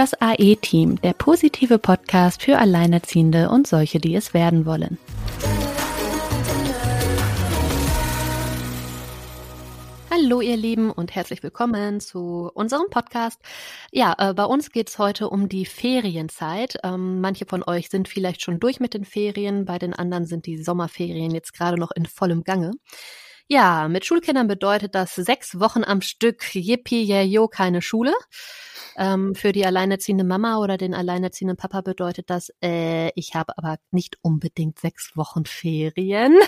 [0.00, 4.96] Das AE-Team, der positive Podcast für Alleinerziehende und solche, die es werden wollen.
[10.10, 13.42] Hallo ihr Lieben und herzlich willkommen zu unserem Podcast.
[13.92, 16.78] Ja, äh, bei uns geht's heute um die Ferienzeit.
[16.82, 20.46] Ähm, manche von euch sind vielleicht schon durch mit den Ferien, bei den anderen sind
[20.46, 22.70] die Sommerferien jetzt gerade noch in vollem Gange.
[23.52, 28.12] Ja, mit Schulkindern bedeutet das sechs Wochen am Stück, yippie, yeah, yo, keine Schule.
[28.96, 33.78] Ähm, für die alleinerziehende Mama oder den alleinerziehenden Papa bedeutet das, äh, ich habe aber
[33.90, 36.38] nicht unbedingt sechs Wochen Ferien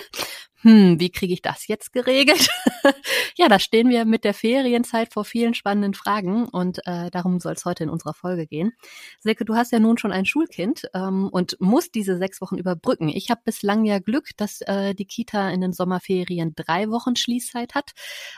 [0.63, 2.49] hm, wie kriege ich das jetzt geregelt?
[3.35, 7.51] ja, da stehen wir mit der Ferienzeit vor vielen spannenden Fragen und äh, darum soll
[7.53, 8.71] es heute in unserer Folge gehen.
[9.19, 13.09] Silke, du hast ja nun schon ein Schulkind ähm, und musst diese sechs Wochen überbrücken.
[13.09, 17.75] Ich habe bislang ja Glück, dass äh, die Kita in den Sommerferien drei Wochen Schließzeit
[17.75, 17.91] hat.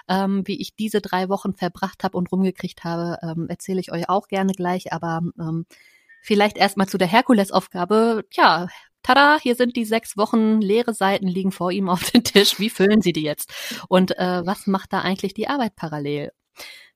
[0.09, 4.09] Ähm, wie ich diese drei Wochen verbracht habe und rumgekriegt habe, ähm, erzähle ich euch
[4.09, 5.67] auch gerne gleich, aber ähm,
[6.27, 8.25] Vielleicht erstmal zu der Herkulesaufgabe.
[8.31, 8.67] Tja,
[9.05, 12.59] tada, hier sind die sechs Wochen, leere Seiten liegen vor ihm auf dem Tisch.
[12.59, 13.53] Wie füllen Sie die jetzt?
[13.87, 16.31] Und äh, was macht da eigentlich die Arbeit parallel?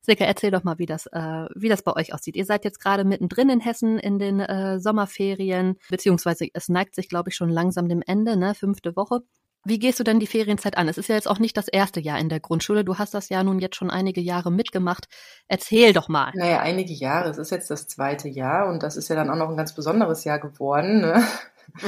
[0.02, 2.36] Silke, erzähl doch mal, wie das, äh, wie das bei euch aussieht.
[2.36, 7.10] Ihr seid jetzt gerade mittendrin in Hessen in den äh, Sommerferien, beziehungsweise es neigt sich,
[7.10, 8.56] glaube ich, schon langsam dem Ende, ne?
[8.56, 9.20] Fünfte Woche.
[9.66, 10.88] Wie gehst du denn die Ferienzeit an?
[10.88, 12.86] Es ist ja jetzt auch nicht das erste Jahr in der Grundschule.
[12.86, 15.08] Du hast das ja nun jetzt schon einige Jahre mitgemacht.
[15.50, 16.32] Erzähl doch mal.
[16.34, 17.30] Naja, einige Jahre.
[17.30, 19.76] Es ist jetzt das zweite Jahr und das ist ja dann auch noch ein ganz
[19.76, 21.02] besonderes Jahr geworden.
[21.02, 21.22] Ne?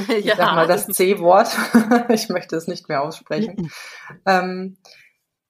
[0.08, 0.36] Ich ja.
[0.36, 1.56] sag mal das C-Wort.
[2.10, 3.70] ich möchte es nicht mehr aussprechen.
[4.26, 4.76] ähm,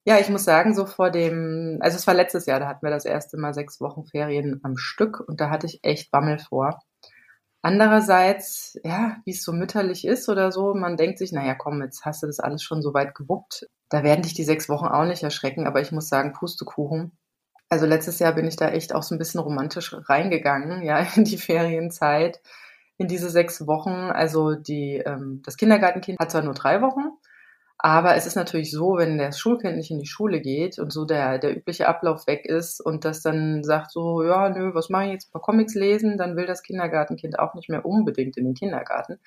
[0.05, 2.91] ja, ich muss sagen, so vor dem, also es war letztes Jahr, da hatten wir
[2.91, 6.79] das erste Mal sechs Wochen Ferien am Stück und da hatte ich echt Bammel vor.
[7.61, 12.03] Andererseits, ja, wie es so mütterlich ist oder so, man denkt sich, naja, komm, jetzt
[12.03, 13.69] hast du das alles schon so weit gewuppt.
[13.87, 17.17] Da werden dich die sechs Wochen auch nicht erschrecken, aber ich muss sagen, Pustekuchen.
[17.69, 21.23] Also letztes Jahr bin ich da echt auch so ein bisschen romantisch reingegangen, ja, in
[21.23, 22.41] die Ferienzeit
[22.97, 23.89] in diese sechs Wochen.
[23.89, 27.11] Also die, ähm, das Kindergartenkind hat zwar nur drei Wochen,
[27.77, 31.03] aber es ist natürlich so, wenn das Schulkind nicht in die Schule geht und so
[31.03, 35.05] der, der übliche Ablauf weg ist und das dann sagt so, ja, nö, was mache
[35.05, 38.45] ich jetzt, ein paar Comics lesen, dann will das Kindergartenkind auch nicht mehr unbedingt in
[38.45, 39.19] den Kindergarten.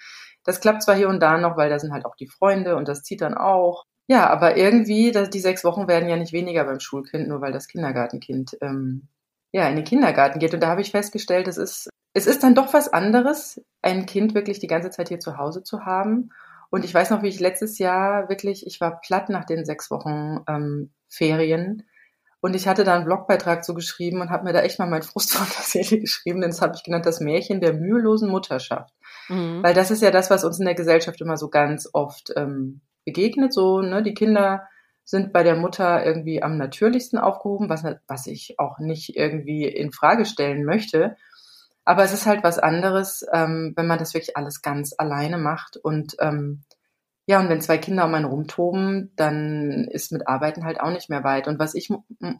[0.43, 2.89] Das klappt zwar hier und da noch, weil da sind halt auch die Freunde und
[2.89, 3.85] das zieht dann auch.
[4.09, 7.67] Ja, aber irgendwie, die sechs Wochen werden ja nicht weniger beim Schulkind, nur weil das
[7.67, 9.09] Kindergartenkind ähm,
[9.53, 10.55] ja, in den Kindergarten geht.
[10.55, 14.35] Und da habe ich festgestellt, es ist, es ist dann doch was anderes, ein Kind
[14.35, 16.31] wirklich die ganze Zeit hier zu Hause zu haben.
[16.71, 19.91] Und ich weiß noch, wie ich letztes Jahr wirklich, ich war platt nach den sechs
[19.91, 21.83] Wochen ähm, Ferien.
[22.41, 25.03] Und ich hatte da einen Blogbeitrag zu geschrieben und habe mir da echt mal mein
[25.03, 28.95] Frust von der Seele geschrieben, denn das habe ich genannt, das Märchen der mühelosen Mutterschaft.
[29.29, 29.63] Mhm.
[29.63, 32.81] Weil das ist ja das, was uns in der Gesellschaft immer so ganz oft ähm,
[33.05, 33.53] begegnet.
[33.53, 34.67] So, ne, die Kinder
[35.05, 39.93] sind bei der Mutter irgendwie am natürlichsten aufgehoben, was, was ich auch nicht irgendwie in
[39.93, 41.15] Frage stellen möchte.
[41.87, 45.77] Aber es ist halt was anderes, ähm, wenn man das wirklich alles ganz alleine macht.
[45.77, 46.65] Und ähm,
[47.27, 51.09] ja, und wenn zwei Kinder um einen rumtoben, dann ist mit Arbeiten halt auch nicht
[51.09, 51.47] mehr weit.
[51.47, 51.89] Und was ich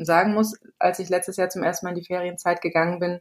[0.01, 3.21] sagen muss, als ich letztes Jahr zum ersten Mal in die Ferienzeit gegangen bin,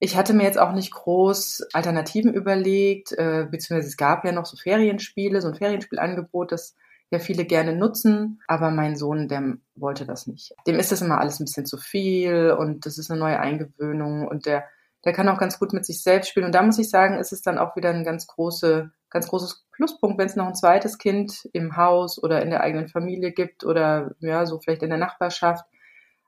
[0.00, 4.46] ich hatte mir jetzt auch nicht groß Alternativen überlegt, äh, beziehungsweise es gab ja noch
[4.46, 6.76] so Ferienspiele, so ein Ferienspielangebot, das
[7.10, 10.54] ja viele gerne nutzen, aber mein Sohn, der wollte das nicht.
[10.66, 14.28] Dem ist das immer alles ein bisschen zu viel und das ist eine neue Eingewöhnung
[14.28, 14.64] und der,
[15.04, 16.46] der kann auch ganz gut mit sich selbst spielen.
[16.46, 19.66] Und da muss ich sagen, ist es dann auch wieder ein ganz große, ganz großes
[19.72, 23.64] Pluspunkt, wenn es noch ein zweites Kind im Haus oder in der eigenen Familie gibt
[23.64, 25.64] oder ja, so vielleicht in der Nachbarschaft.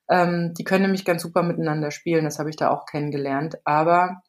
[0.08, 2.24] Ähm, die können nämlich ganz super miteinander spielen.
[2.24, 3.58] Das habe ich da auch kennengelernt.
[3.64, 4.22] Aber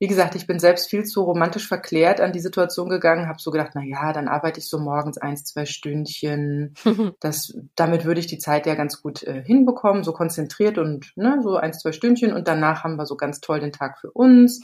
[0.00, 3.50] wie gesagt, ich bin selbst viel zu romantisch verklärt an die Situation gegangen, habe so
[3.50, 6.74] gedacht, na ja, dann arbeite ich so morgens eins, zwei Stündchen.
[7.20, 11.40] Das, damit würde ich die Zeit ja ganz gut äh, hinbekommen, so konzentriert und ne,
[11.42, 14.62] so eins, zwei Stündchen und danach haben wir so ganz toll den Tag für uns.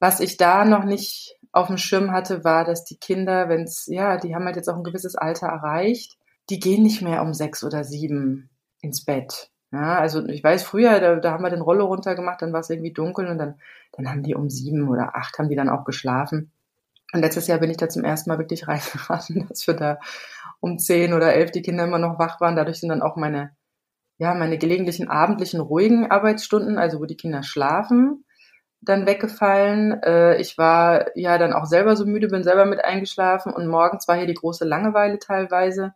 [0.00, 4.16] Was ich da noch nicht auf dem Schirm hatte, war, dass die Kinder, wenn's ja,
[4.16, 6.16] die haben halt jetzt auch ein gewisses Alter erreicht,
[6.50, 8.50] die gehen nicht mehr um sechs oder sieben
[8.80, 9.50] ins Bett.
[9.76, 12.70] Ja, also ich weiß früher, da, da haben wir den Rollo runtergemacht, dann war es
[12.70, 13.60] irgendwie dunkel und dann,
[13.92, 16.50] dann haben die um sieben oder acht haben die dann auch geschlafen.
[17.12, 19.98] Und letztes Jahr bin ich da zum ersten Mal wirklich reingeraten, dass wir da
[20.60, 22.56] um zehn oder elf die Kinder immer noch wach waren.
[22.56, 23.54] Dadurch sind dann auch meine,
[24.16, 28.24] ja, meine gelegentlichen abendlichen ruhigen Arbeitsstunden, also wo die Kinder schlafen,
[28.80, 30.02] dann weggefallen.
[30.02, 34.08] Äh, ich war ja dann auch selber so müde, bin selber mit eingeschlafen und morgens
[34.08, 35.92] war hier die große Langeweile teilweise,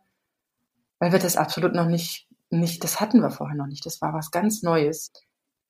[0.99, 3.85] weil wir das absolut noch nicht nicht, das hatten wir vorher noch nicht.
[3.85, 5.11] Das war was ganz Neues.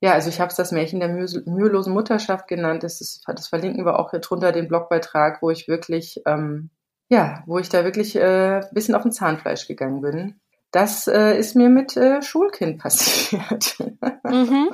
[0.01, 2.83] Ja, also ich habe es das Märchen der mühelosen Mutterschaft genannt.
[2.83, 6.71] Das, ist, das verlinken wir auch hier drunter den Blogbeitrag, wo ich wirklich, ähm,
[7.07, 10.39] ja, wo ich da wirklich äh, bisschen auf den Zahnfleisch gegangen bin.
[10.71, 13.77] Das äh, ist mir mit äh, Schulkind passiert.
[14.23, 14.71] Mhm.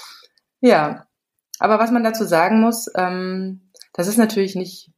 [0.60, 1.06] ja,
[1.58, 4.92] Aber was man dazu sagen muss, ähm, das ist natürlich nicht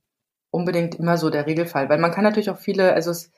[0.51, 3.31] unbedingt immer so der Regelfall, weil man kann natürlich auch viele, also es,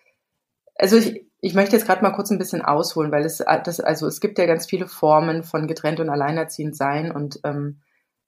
[0.75, 4.07] also ich, ich möchte jetzt gerade mal kurz ein bisschen ausholen, weil es das, also
[4.07, 7.81] es gibt ja ganz viele Formen von getrennt und alleinerziehend sein und ähm,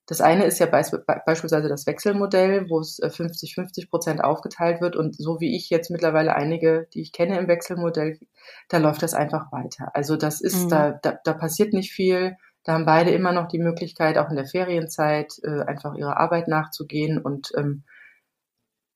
[0.04, 4.94] das eine ist ja beisp beispielsweise das Wechselmodell, wo es 50-50 äh, Prozent aufgeteilt wird.
[4.94, 8.20] Und so wie ich jetzt mittlerweile einige, die ich kenne im Wechselmodell,
[8.68, 9.90] da läuft das einfach weiter.
[9.94, 10.68] Also das ist, mhm.
[10.68, 12.36] da, da, da passiert nicht viel.
[12.62, 16.46] Da haben beide immer noch die Möglichkeit, auch in der Ferienzeit äh, einfach ihrer Arbeit
[16.46, 17.18] nachzugehen.
[17.18, 17.82] Und ähm,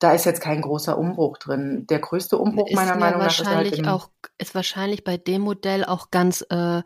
[0.00, 1.87] da ist jetzt kein großer Umbruch drin.
[1.88, 4.08] Der größte Umbruch ist meiner Meinung nach ist halt auch
[4.38, 6.82] ist wahrscheinlich bei dem Modell auch ganz äh,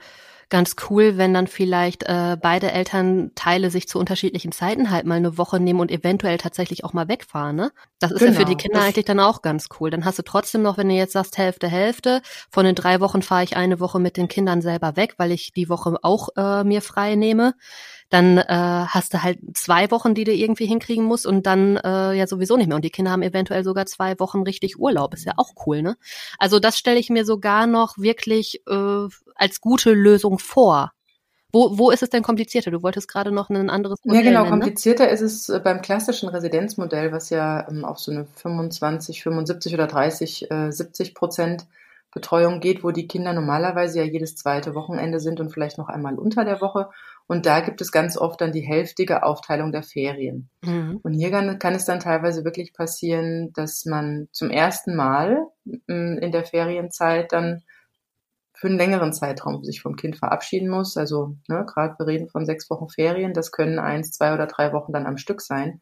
[0.51, 5.39] ganz cool, wenn dann vielleicht äh, beide Elternteile sich zu unterschiedlichen Zeiten halt mal eine
[5.39, 7.57] Woche nehmen und eventuell tatsächlich auch mal wegfahren.
[7.57, 7.73] Ne?
[7.99, 9.91] Das ist genau, ja für die genau, Kinder eigentlich dann auch ganz cool.
[9.91, 12.21] Dann hast du trotzdem noch, wenn du jetzt sagst Hälfte Hälfte,
[12.51, 15.53] von den drei Wochen fahre ich eine Woche mit den Kindern selber weg, weil ich
[15.53, 17.55] die Woche auch äh, mir frei nehme
[18.11, 22.13] dann äh, hast du halt zwei Wochen, die du irgendwie hinkriegen musst und dann äh,
[22.13, 22.77] ja sowieso nicht mehr.
[22.77, 25.15] Und die Kinder haben eventuell sogar zwei Wochen richtig Urlaub.
[25.15, 25.97] Ist ja auch cool, ne?
[26.39, 30.93] Also das stelle ich mir sogar noch wirklich äh, als gute Lösung vor.
[31.55, 32.73] Wo, wo ist es denn komplizierter?
[32.73, 34.43] Du wolltest gerade noch ein anderes Modell Ja, genau.
[34.43, 34.61] Nennen, ne?
[34.65, 39.73] komplizierter ist es äh, beim klassischen Residenzmodell, was ja ähm, auf so eine 25, 75
[39.75, 41.67] oder 30, äh, 70 Prozent
[42.15, 46.15] Betreuung geht, wo die Kinder normalerweise ja jedes zweite Wochenende sind und vielleicht noch einmal
[46.15, 46.89] unter der Woche.
[47.27, 50.51] Und da gibt es ganz oft dann die hälftige Aufteilung der Ferien.
[50.63, 51.01] Mhm.
[51.03, 56.19] Und hier kann, kann, es dann teilweise wirklich passieren, dass man zum ersten Mal mm,
[56.19, 57.63] in der Ferienzeit dann
[58.53, 60.97] für einen längeren Zeitraum sich vom Kind verabschieden muss.
[60.97, 64.73] Also ne, gerade wir reden von sechs Wochen Ferien, das können eins, zwei oder drei
[64.73, 65.81] Wochen dann am Stück sein.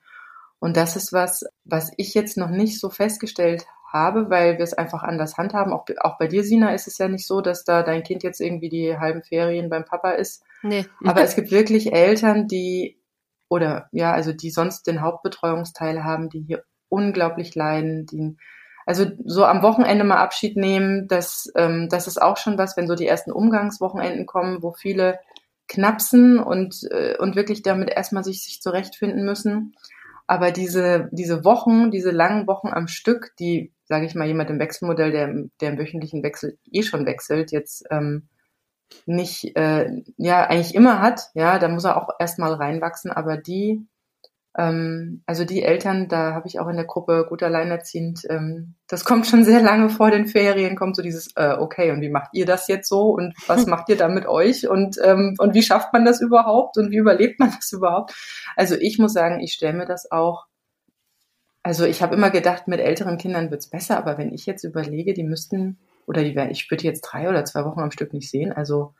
[0.59, 4.75] Und das ist was, was ich jetzt noch nicht so festgestellt habe, weil wir es
[4.75, 5.73] einfach anders handhaben.
[5.73, 8.41] Auch, auch bei dir, Sina, ist es ja nicht so, dass da dein Kind jetzt
[8.41, 10.45] irgendwie die halben Ferien beim Papa ist.
[10.62, 10.87] Nee.
[11.05, 13.00] Aber es gibt wirklich Eltern, die
[13.49, 18.37] oder ja, also die sonst den Hauptbetreuungsteil haben, die hier unglaublich leiden, die
[18.87, 22.88] also so am Wochenende mal Abschied nehmen, das, ähm, das ist auch schon was, wenn
[22.88, 25.20] so die ersten Umgangswochenenden kommen, wo viele
[25.69, 29.75] knapsen und, äh, und wirklich damit erstmal sich, sich zurechtfinden müssen.
[30.26, 34.59] Aber diese, diese Wochen, diese langen Wochen am Stück, die, sage ich mal, jemand im
[34.59, 38.29] Wechselmodell, der, der im wöchentlichen Wechsel eh schon wechselt, jetzt ähm,
[39.06, 43.87] nicht, äh, ja, eigentlich immer hat, ja, da muss er auch erstmal reinwachsen, aber die,
[44.56, 49.05] ähm, also die Eltern, da habe ich auch in der Gruppe gut alleinerziehend, ähm, das
[49.05, 52.31] kommt schon sehr lange vor den Ferien, kommt so dieses, äh, okay, und wie macht
[52.35, 53.11] ihr das jetzt so?
[53.11, 54.69] Und was macht ihr da mit euch?
[54.69, 56.77] Und, ähm, und wie schafft man das überhaupt?
[56.77, 58.15] Und wie überlebt man das überhaupt?
[58.56, 60.47] Also ich muss sagen, ich stelle mir das auch,
[61.62, 65.15] also ich habe immer gedacht, mit älteren Kindern wird's besser, aber wenn ich jetzt überlege,
[65.15, 68.52] die müssten oder die, ich würde jetzt drei oder zwei Wochen am Stück nicht sehen.
[68.52, 68.94] Also,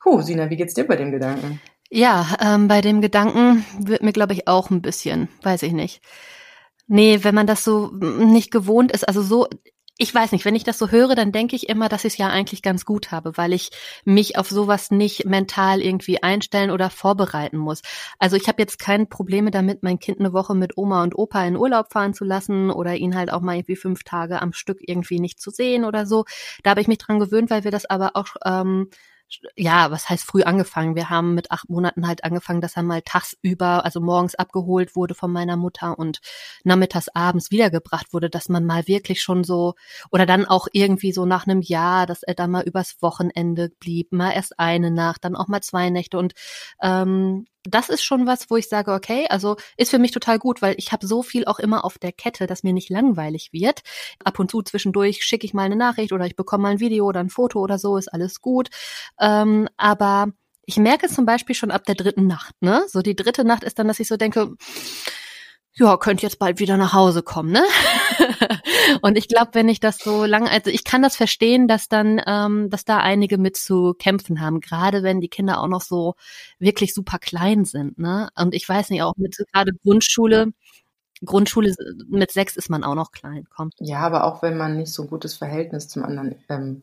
[0.00, 1.60] puh, Sina, wie geht's dir bei dem Gedanken?
[1.90, 6.02] Ja, ähm, bei dem Gedanken wird mir, glaube ich, auch ein bisschen, weiß ich nicht.
[6.86, 9.46] Nee, wenn man das so nicht gewohnt ist, also so,
[10.00, 12.18] ich weiß nicht, wenn ich das so höre, dann denke ich immer, dass ich es
[12.18, 13.70] ja eigentlich ganz gut habe, weil ich
[14.04, 17.82] mich auf sowas nicht mental irgendwie einstellen oder vorbereiten muss.
[18.20, 21.44] Also ich habe jetzt keine Probleme damit, mein Kind eine Woche mit Oma und Opa
[21.44, 24.78] in Urlaub fahren zu lassen oder ihn halt auch mal irgendwie fünf Tage am Stück
[24.80, 26.24] irgendwie nicht zu sehen oder so.
[26.62, 28.90] Da habe ich mich dran gewöhnt, weil wir das aber auch ähm,
[29.56, 30.96] ja, was heißt früh angefangen?
[30.96, 35.14] Wir haben mit acht Monaten halt angefangen, dass er mal tagsüber, also morgens abgeholt wurde
[35.14, 36.20] von meiner Mutter und
[36.64, 39.74] nachmittags abends wiedergebracht wurde, dass man mal wirklich schon so,
[40.10, 44.12] oder dann auch irgendwie so nach einem Jahr, dass er dann mal übers Wochenende blieb,
[44.12, 46.34] mal erst eine Nacht, dann auch mal zwei Nächte und
[46.82, 50.62] ähm, das ist schon was, wo ich sage, okay, also ist für mich total gut,
[50.62, 53.82] weil ich habe so viel auch immer auf der Kette, dass mir nicht langweilig wird.
[54.24, 57.06] Ab und zu zwischendurch schicke ich mal eine Nachricht oder ich bekomme mal ein Video
[57.06, 58.68] oder ein Foto oder so, ist alles gut.
[59.20, 60.28] Ähm, aber
[60.64, 62.84] ich merke zum Beispiel schon ab der dritten Nacht, ne?
[62.88, 64.54] So die dritte Nacht ist dann, dass ich so denke,
[65.78, 67.62] ja, könnt jetzt bald wieder nach Hause kommen, ne?
[69.02, 72.20] und ich glaube, wenn ich das so lange, also ich kann das verstehen, dass dann,
[72.26, 76.14] ähm, dass da einige mit zu kämpfen haben, gerade wenn die Kinder auch noch so
[76.58, 78.28] wirklich super klein sind, ne?
[78.36, 80.52] Und ich weiß nicht, auch mit gerade Grundschule,
[81.24, 81.74] Grundschule
[82.08, 83.74] mit sechs ist man auch noch klein, kommt.
[83.78, 86.82] Ja, aber auch wenn man nicht so ein gutes Verhältnis zum anderen ähm,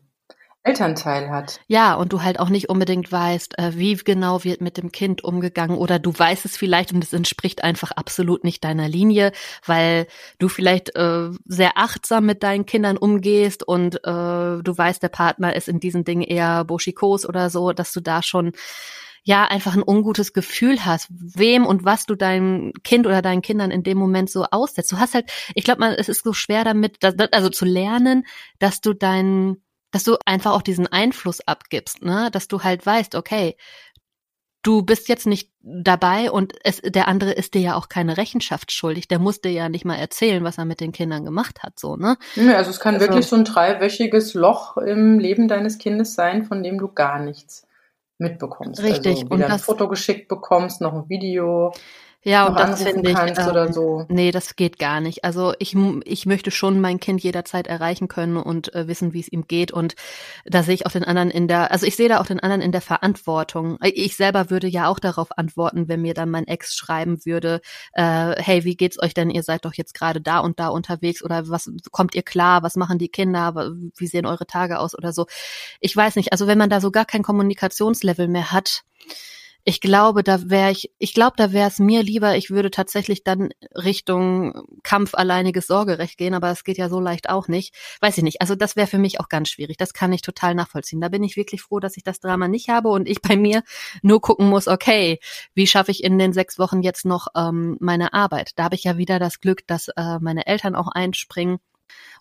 [0.65, 1.59] Elternteil hat.
[1.67, 5.23] Ja, und du halt auch nicht unbedingt weißt, äh, wie genau wird mit dem Kind
[5.23, 9.31] umgegangen oder du weißt es vielleicht und es entspricht einfach absolut nicht deiner Linie,
[9.63, 10.07] weil
[10.39, 15.55] du vielleicht äh, sehr achtsam mit deinen Kindern umgehst und äh, du weißt, der Partner
[15.55, 18.51] ist in diesen Dingen eher boschikos oder so, dass du da schon
[19.23, 23.69] ja einfach ein ungutes Gefühl hast, wem und was du deinem Kind oder deinen Kindern
[23.69, 24.91] in dem Moment so aussetzt.
[24.91, 28.25] Du hast halt, ich glaube es ist so schwer damit, dass, also zu lernen,
[28.57, 29.61] dass du deinen
[29.91, 32.29] dass du einfach auch diesen Einfluss abgibst, ne?
[32.31, 33.55] Dass du halt weißt, okay,
[34.65, 38.71] du bist jetzt nicht dabei und es, der andere ist dir ja auch keine Rechenschaft
[38.71, 39.07] schuldig.
[39.07, 41.95] Der muss dir ja nicht mal erzählen, was er mit den Kindern gemacht hat, so,
[41.95, 42.17] ne?
[42.35, 46.43] Ja, also es kann also, wirklich so ein dreiwöchiges Loch im Leben deines Kindes sein,
[46.43, 47.67] von dem du gar nichts
[48.17, 48.81] mitbekommst.
[48.81, 49.23] Richtig.
[49.23, 51.71] Also und ein Foto geschickt bekommst, noch ein Video
[52.25, 54.05] ja, und das finde ich, kannst ähm, oder so.
[54.09, 55.23] nee, das geht gar nicht.
[55.23, 59.31] Also ich, ich möchte schon mein Kind jederzeit erreichen können und äh, wissen, wie es
[59.31, 59.71] ihm geht.
[59.71, 59.93] Und
[60.43, 62.63] da sehe ich auch den anderen in der, also ich sehe da auch den anderen
[62.63, 63.77] in der Verantwortung.
[63.83, 67.61] Ich selber würde ja auch darauf antworten, wenn mir dann mein Ex schreiben würde,
[67.93, 69.29] äh, hey, wie geht's euch denn?
[69.29, 72.63] Ihr seid doch jetzt gerade da und da unterwegs oder was kommt ihr klar?
[72.63, 73.53] Was machen die Kinder?
[73.95, 75.27] Wie sehen eure Tage aus oder so?
[75.79, 76.31] Ich weiß nicht.
[76.31, 78.81] Also wenn man da so gar kein Kommunikationslevel mehr hat,
[79.67, 83.23] ich glaube, da wäre ich, ich glaube, da wäre es mir lieber, ich würde tatsächlich
[83.23, 87.73] dann Richtung Kampf alleiniges Sorgerecht gehen, aber es geht ja so leicht auch nicht.
[87.99, 88.41] Weiß ich nicht.
[88.41, 89.77] Also das wäre für mich auch ganz schwierig.
[89.77, 91.01] Das kann ich total nachvollziehen.
[91.01, 93.63] Da bin ich wirklich froh, dass ich das Drama nicht habe und ich bei mir
[94.03, 95.19] nur gucken muss, okay,
[95.55, 98.51] wie schaffe ich in den sechs Wochen jetzt noch ähm, meine Arbeit?
[98.57, 101.57] Da habe ich ja wieder das Glück, dass äh, meine Eltern auch einspringen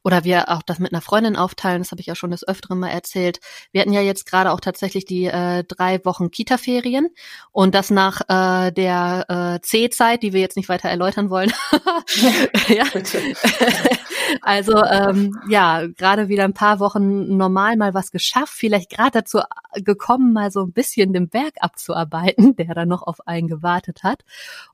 [0.03, 2.79] oder wir auch das mit einer Freundin aufteilen, das habe ich ja schon des Öfteren
[2.79, 3.41] mal erzählt.
[3.73, 7.09] Wir hatten ja jetzt gerade auch tatsächlich die äh, drei Wochen Kita-Ferien
[7.53, 11.53] und das nach äh, der äh, C-Zeit, die wir jetzt nicht weiter erläutern wollen.
[12.69, 12.85] ja.
[14.43, 19.41] also ähm, ja, gerade wieder ein paar Wochen normal mal was geschafft, vielleicht gerade dazu
[19.83, 24.25] gekommen, mal so ein bisschen den Berg abzuarbeiten, der da noch auf einen gewartet hat.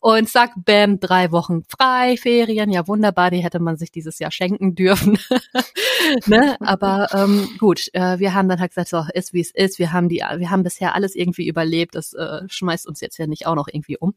[0.01, 4.31] Und zack, bam, drei Wochen frei, Ferien, ja wunderbar, die hätte man sich dieses Jahr
[4.31, 5.19] schenken dürfen.
[6.27, 6.57] ne?
[6.61, 9.79] Aber ähm, gut, äh, wir haben dann halt gesagt, so ist wie es ist.
[9.79, 11.95] Wir haben die, wir haben bisher alles irgendwie überlebt.
[11.95, 14.15] Das äh, schmeißt uns jetzt ja nicht auch noch irgendwie um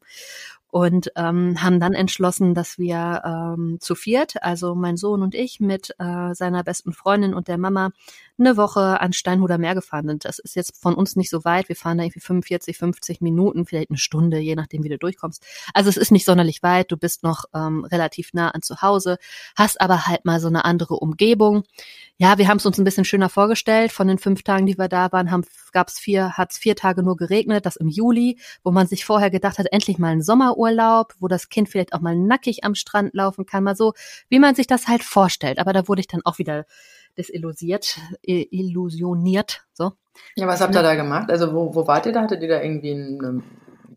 [0.73, 5.59] und ähm, haben dann entschlossen, dass wir ähm, zu viert, also mein Sohn und ich
[5.59, 7.91] mit äh, seiner besten Freundin und der Mama
[8.39, 10.25] eine Woche an Steinhuder Meer gefahren sind.
[10.25, 11.69] Das ist jetzt von uns nicht so weit.
[11.69, 15.45] Wir fahren da irgendwie 45, 50 Minuten, vielleicht eine Stunde, je nachdem, wie du durchkommst.
[15.75, 16.91] Also es ist nicht sonderlich weit.
[16.91, 19.19] Du bist noch ähm, relativ nah an zu Hause,
[19.55, 21.65] hast aber halt mal so eine andere Umgebung.
[22.23, 23.91] Ja, wir haben es uns ein bisschen schöner vorgestellt.
[23.91, 27.03] Von den fünf Tagen, die wir da waren, haben gab's vier, hat es vier Tage
[27.03, 27.65] nur geregnet.
[27.65, 31.49] Das im Juli, wo man sich vorher gedacht hat, endlich mal ein Sommerurlaub, wo das
[31.49, 33.91] Kind vielleicht auch mal nackig am Strand laufen kann, mal so,
[34.29, 35.59] wie man sich das halt vorstellt.
[35.59, 36.65] Aber da wurde ich dann auch wieder
[37.17, 39.65] desillusiert, illusioniert.
[39.73, 39.91] So.
[40.37, 41.29] Ja, was habt ihr da gemacht?
[41.29, 42.21] Also wo, wo wart ihr da?
[42.21, 43.43] Hattet ihr da irgendwie ein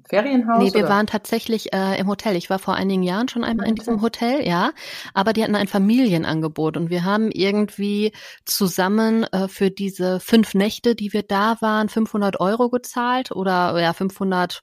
[0.08, 0.62] Ferienhaus?
[0.62, 0.88] Nee, wir oder?
[0.88, 2.36] waren tatsächlich äh, im Hotel.
[2.36, 4.72] Ich war vor einigen Jahren schon einmal in diesem Hotel, ja.
[5.14, 8.12] Aber die hatten ein Familienangebot und wir haben irgendwie
[8.44, 13.92] zusammen äh, für diese fünf Nächte, die wir da waren, 500 Euro gezahlt oder ja
[13.92, 14.62] 500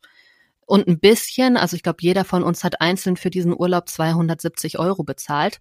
[0.65, 4.79] und ein bisschen, also ich glaube, jeder von uns hat einzeln für diesen Urlaub 270
[4.79, 5.59] Euro bezahlt.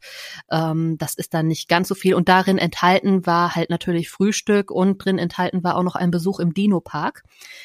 [0.51, 2.15] Ähm, das ist dann nicht ganz so viel.
[2.15, 6.41] Und darin enthalten war halt natürlich Frühstück und drin enthalten war auch noch ein Besuch
[6.41, 7.25] im Dino-Park.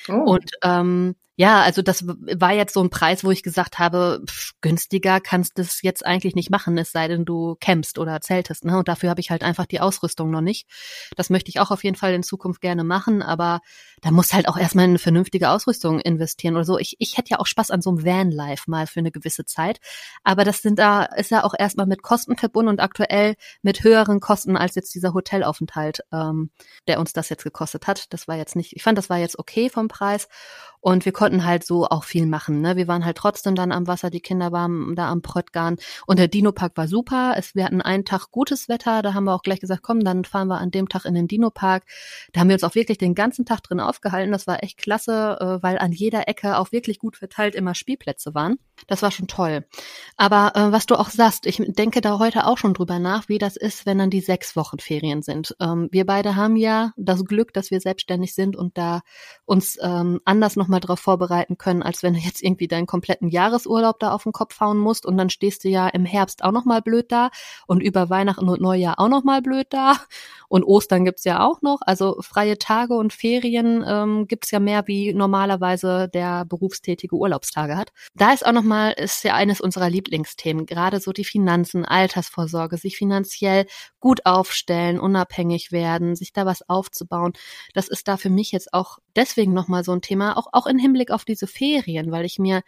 [0.09, 0.13] Oh.
[0.13, 4.53] Und ähm, ja, also das war jetzt so ein Preis, wo ich gesagt habe, pff,
[4.61, 8.65] günstiger kannst du es jetzt eigentlich nicht machen, es sei denn, du campst oder zeltest.
[8.65, 8.75] Ne?
[8.75, 10.67] Und dafür habe ich halt einfach die Ausrüstung noch nicht.
[11.15, 13.59] Das möchte ich auch auf jeden Fall in Zukunft gerne machen, aber
[14.01, 16.79] da muss halt auch erstmal eine vernünftige Ausrüstung investieren oder so.
[16.79, 19.79] Ich, ich hätte ja auch Spaß an so einem Vanlife mal für eine gewisse Zeit.
[20.23, 24.21] Aber das sind da, ist ja auch erstmal mit Kosten verbunden und aktuell mit höheren
[24.21, 26.49] Kosten als jetzt dieser Hotelaufenthalt, ähm,
[26.87, 28.11] der uns das jetzt gekostet hat.
[28.11, 30.27] Das war jetzt nicht, ich fand, das war jetzt okay vom Preis.
[30.79, 32.61] Und wir konnten halt so auch viel machen.
[32.61, 32.75] Ne?
[32.75, 35.77] Wir waren halt trotzdem dann am Wasser, die Kinder waren da am Pröttgarn.
[36.05, 37.35] Und der Dino-Park war super.
[37.37, 39.01] Es, wir hatten einen Tag gutes Wetter.
[39.01, 41.27] Da haben wir auch gleich gesagt, komm, dann fahren wir an dem Tag in den
[41.27, 41.83] Dino-Park.
[42.33, 44.31] Da haben wir uns auch wirklich den ganzen Tag drin aufgehalten.
[44.31, 48.33] Das war echt klasse, äh, weil an jeder Ecke auch wirklich gut verteilt immer Spielplätze
[48.33, 48.57] waren.
[48.87, 49.65] Das war schon toll.
[50.15, 53.39] Aber äh, was du auch sagst, ich denke da heute auch schon drüber nach, wie
[53.39, 55.55] das ist, wenn dann die sechs Wochen Ferien sind.
[55.59, 59.01] Ähm, wir beide haben ja das Glück, dass wir selbstständig sind und da
[59.45, 63.27] uns ähm, anders nochmal mal darauf vorbereiten können, als wenn du jetzt irgendwie deinen kompletten
[63.27, 66.51] Jahresurlaub da auf den Kopf hauen musst und dann stehst du ja im Herbst auch
[66.51, 67.31] noch mal blöd da
[67.65, 69.97] und über Weihnachten und Neujahr auch noch mal blöd da
[70.47, 71.79] und Ostern gibt's ja auch noch.
[71.81, 77.91] Also freie Tage und Ferien ähm, gibt's ja mehr, wie normalerweise der berufstätige Urlaubstage hat.
[78.13, 82.77] Da ist auch noch mal, ist ja eines unserer Lieblingsthemen, gerade so die Finanzen, Altersvorsorge,
[82.77, 83.65] sich finanziell
[84.07, 87.33] gut aufstellen, unabhängig werden, sich da was aufzubauen.
[87.73, 90.65] Das ist da für mich jetzt auch deswegen noch mal so ein Thema, auch, auch
[90.65, 92.63] in Hinblick auf diese Ferien, weil ich mir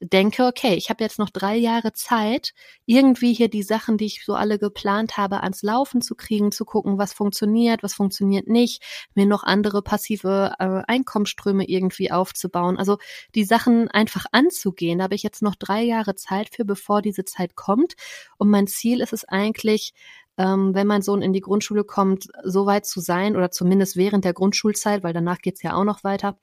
[0.00, 2.54] denke, okay, ich habe jetzt noch drei Jahre Zeit,
[2.86, 6.64] irgendwie hier die Sachen, die ich so alle geplant habe, ans Laufen zu kriegen, zu
[6.64, 8.82] gucken, was funktioniert, was funktioniert nicht,
[9.14, 12.78] mir noch andere passive äh, Einkommensströme irgendwie aufzubauen.
[12.78, 12.98] Also
[13.36, 14.98] die Sachen einfach anzugehen.
[14.98, 17.94] Da habe ich jetzt noch drei Jahre Zeit für, bevor diese Zeit kommt.
[18.38, 19.92] Und mein Ziel ist es eigentlich,
[20.40, 24.24] ähm, wenn mein Sohn in die Grundschule kommt, so weit zu sein oder zumindest während
[24.24, 26.38] der Grundschulzeit, weil danach geht's ja auch noch weiter,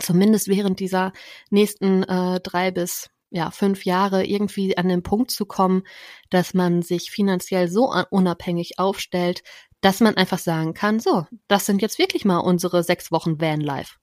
[0.00, 1.12] zumindest während dieser
[1.48, 5.84] nächsten äh, drei bis ja, fünf Jahre irgendwie an den Punkt zu kommen,
[6.30, 9.42] dass man sich finanziell so unabhängig aufstellt,
[9.80, 14.01] dass man einfach sagen kann, so, das sind jetzt wirklich mal unsere sechs Wochen Vanlife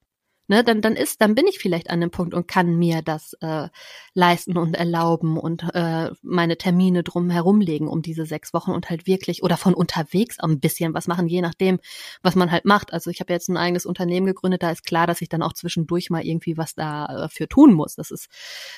[0.49, 3.33] ne, dann, dann ist, dann bin ich vielleicht an dem Punkt und kann mir das
[3.39, 3.69] äh,
[4.13, 9.07] leisten und erlauben und äh, meine Termine drum herumlegen um diese sechs Wochen und halt
[9.07, 11.79] wirklich oder von unterwegs auch ein bisschen was machen, je nachdem,
[12.23, 12.91] was man halt macht.
[12.91, 15.53] Also ich habe jetzt ein eigenes Unternehmen gegründet, da ist klar, dass ich dann auch
[15.53, 17.95] zwischendurch mal irgendwie was dafür äh, tun muss.
[17.95, 18.27] Das ist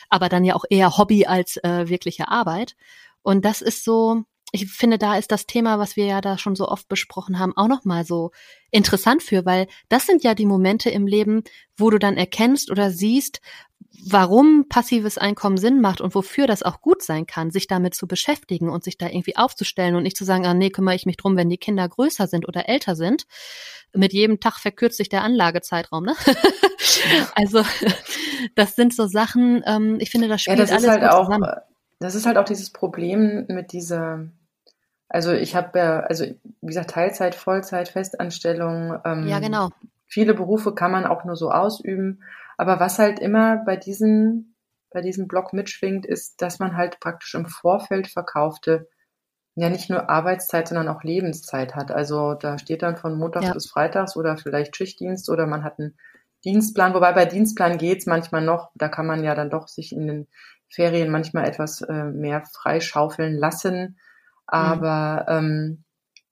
[0.10, 2.76] aber dann ja auch eher Hobby als äh, wirkliche Arbeit.
[3.24, 6.56] Und das ist so, ich finde, da ist das Thema, was wir ja da schon
[6.56, 8.32] so oft besprochen haben, auch nochmal so
[8.70, 11.44] interessant für, weil das sind ja die Momente im Leben,
[11.78, 13.40] wo du dann erkennst oder siehst,
[14.10, 18.08] warum passives Einkommen Sinn macht und wofür das auch gut sein kann, sich damit zu
[18.08, 21.18] beschäftigen und sich da irgendwie aufzustellen und nicht zu sagen, ah nee, kümmere ich mich
[21.18, 23.26] drum, wenn die Kinder größer sind oder älter sind.
[23.94, 26.16] Mit jedem Tag verkürzt sich der Anlagezeitraum, ne?
[27.36, 27.64] also
[28.56, 31.52] das sind so Sachen, ähm, ich finde, das spielt ja, das alles halt auch, zusammen.
[32.00, 34.28] Das ist halt auch dieses Problem mit dieser
[35.14, 39.00] also ich habe ja, also wie gesagt, Teilzeit, Vollzeit, Festanstellung.
[39.04, 39.70] Ähm, ja, genau.
[40.08, 42.24] Viele Berufe kann man auch nur so ausüben.
[42.58, 44.56] Aber was halt immer bei diesen,
[44.90, 48.88] bei diesem Blog mitschwingt, ist, dass man halt praktisch im Vorfeld verkaufte
[49.56, 51.92] ja nicht nur Arbeitszeit, sondern auch Lebenszeit hat.
[51.92, 53.54] Also da steht dann von Montags ja.
[53.54, 55.98] bis Freitags oder vielleicht Schichtdienst oder man hat einen
[56.46, 60.08] Dienstplan, wobei bei Dienstplan geht's manchmal noch, da kann man ja dann doch sich in
[60.08, 60.28] den
[60.70, 64.00] Ferien manchmal etwas äh, mehr freischaufeln lassen.
[64.52, 65.84] Aber ähm,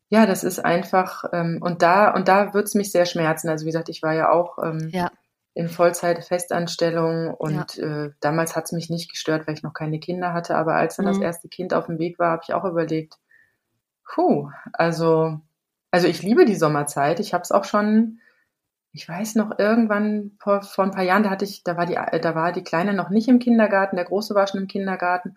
[0.09, 3.47] ja, das ist einfach, ähm, und da, und da wird's mich sehr schmerzen.
[3.47, 5.11] Also wie gesagt, ich war ja auch ähm, ja.
[5.53, 8.05] in Vollzeit-Festanstellung und ja.
[8.05, 10.55] äh, damals hat's mich nicht gestört, weil ich noch keine Kinder hatte.
[10.55, 11.09] Aber als dann mhm.
[11.09, 13.15] das erste Kind auf dem Weg war, habe ich auch überlegt,
[14.03, 15.39] puh, also,
[15.91, 17.19] also ich liebe die Sommerzeit.
[17.19, 18.19] Ich habe es auch schon,
[18.91, 21.93] ich weiß noch, irgendwann vor, vor ein paar Jahren, da hatte ich, da war die,
[22.19, 25.35] da war die Kleine noch nicht im Kindergarten, der Große war schon im Kindergarten.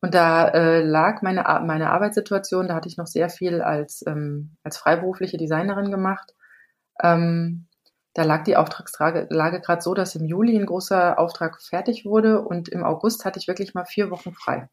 [0.00, 4.56] Und da äh, lag meine, meine Arbeitssituation, da hatte ich noch sehr viel als, ähm,
[4.62, 6.34] als freiberufliche Designerin gemacht.
[7.02, 7.66] Ähm,
[8.14, 12.68] da lag die Auftragslage gerade so, dass im Juli ein großer Auftrag fertig wurde und
[12.68, 14.68] im August hatte ich wirklich mal vier Wochen frei.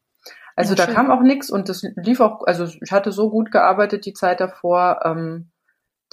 [0.56, 0.94] Also ja, da schön.
[0.94, 4.40] kam auch nichts und das lief auch, also ich hatte so gut gearbeitet die Zeit
[4.40, 5.50] davor, ähm,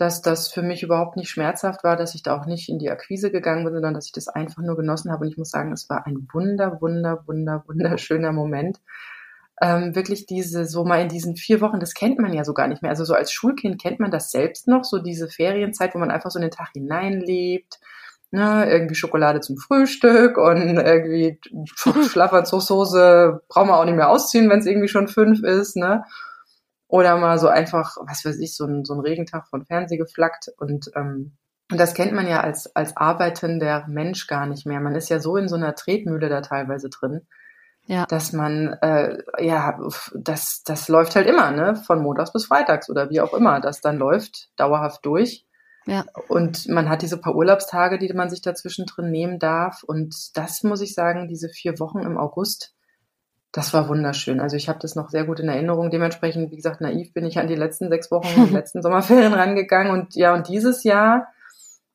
[0.01, 2.89] dass das für mich überhaupt nicht schmerzhaft war, dass ich da auch nicht in die
[2.89, 5.25] Akquise gegangen bin, sondern dass ich das einfach nur genossen habe.
[5.25, 8.79] Und ich muss sagen, es war ein wunder, wunder, wunder, wunderschöner Moment.
[9.61, 12.67] Ähm, wirklich diese, so mal in diesen vier Wochen, das kennt man ja so gar
[12.67, 12.89] nicht mehr.
[12.89, 16.31] Also so als Schulkind kennt man das selbst noch, so diese Ferienzeit, wo man einfach
[16.31, 17.79] so in den Tag hineinlebt,
[18.31, 21.39] ne, irgendwie Schokolade zum Frühstück und irgendwie
[21.75, 26.05] Schlafanzugshose brauchen wir auch nicht mehr ausziehen, wenn es irgendwie schon fünf ist, ne.
[26.91, 30.51] Oder mal so einfach, was weiß ich, so ein, so ein Regentag von Fernseh geflackt
[30.57, 31.37] und ähm,
[31.71, 34.81] und das kennt man ja als, als arbeitender Mensch gar nicht mehr.
[34.81, 37.21] Man ist ja so in so einer Tretmühle da teilweise drin,
[37.85, 38.05] ja.
[38.07, 39.79] dass man, äh, ja,
[40.13, 41.77] das, das läuft halt immer, ne?
[41.77, 43.61] Von montags bis freitags oder wie auch immer.
[43.61, 45.45] Das dann läuft dauerhaft durch.
[45.85, 46.03] Ja.
[46.27, 49.81] Und man hat diese paar Urlaubstage, die man sich dazwischen drin nehmen darf.
[49.83, 52.75] Und das muss ich sagen, diese vier Wochen im August,
[53.51, 54.39] das war wunderschön.
[54.39, 55.91] Also ich habe das noch sehr gut in Erinnerung.
[55.91, 59.91] Dementsprechend, wie gesagt, naiv bin ich an die letzten sechs Wochen, die letzten Sommerferien rangegangen.
[59.91, 61.27] Und ja, und dieses Jahr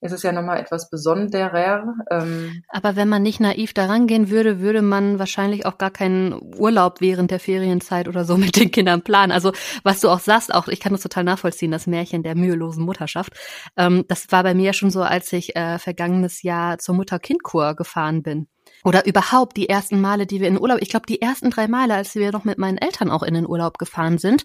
[0.02, 1.94] ist es ja nochmal etwas besonderer.
[2.10, 6.34] Ähm Aber wenn man nicht naiv daran gehen würde, würde man wahrscheinlich auch gar keinen
[6.58, 9.32] Urlaub während der Ferienzeit oder so mit den Kindern planen.
[9.32, 12.84] Also was du auch sagst, auch ich kann das total nachvollziehen, das Märchen der mühelosen
[12.84, 13.32] Mutterschaft.
[13.78, 18.22] Ähm, das war bei mir schon so, als ich äh, vergangenes Jahr zur Mutter-Kind-Kur gefahren
[18.22, 18.46] bin.
[18.86, 21.92] Oder überhaupt die ersten Male, die wir in Urlaub, ich glaube die ersten drei Male,
[21.92, 24.44] als wir noch mit meinen Eltern auch in den Urlaub gefahren sind,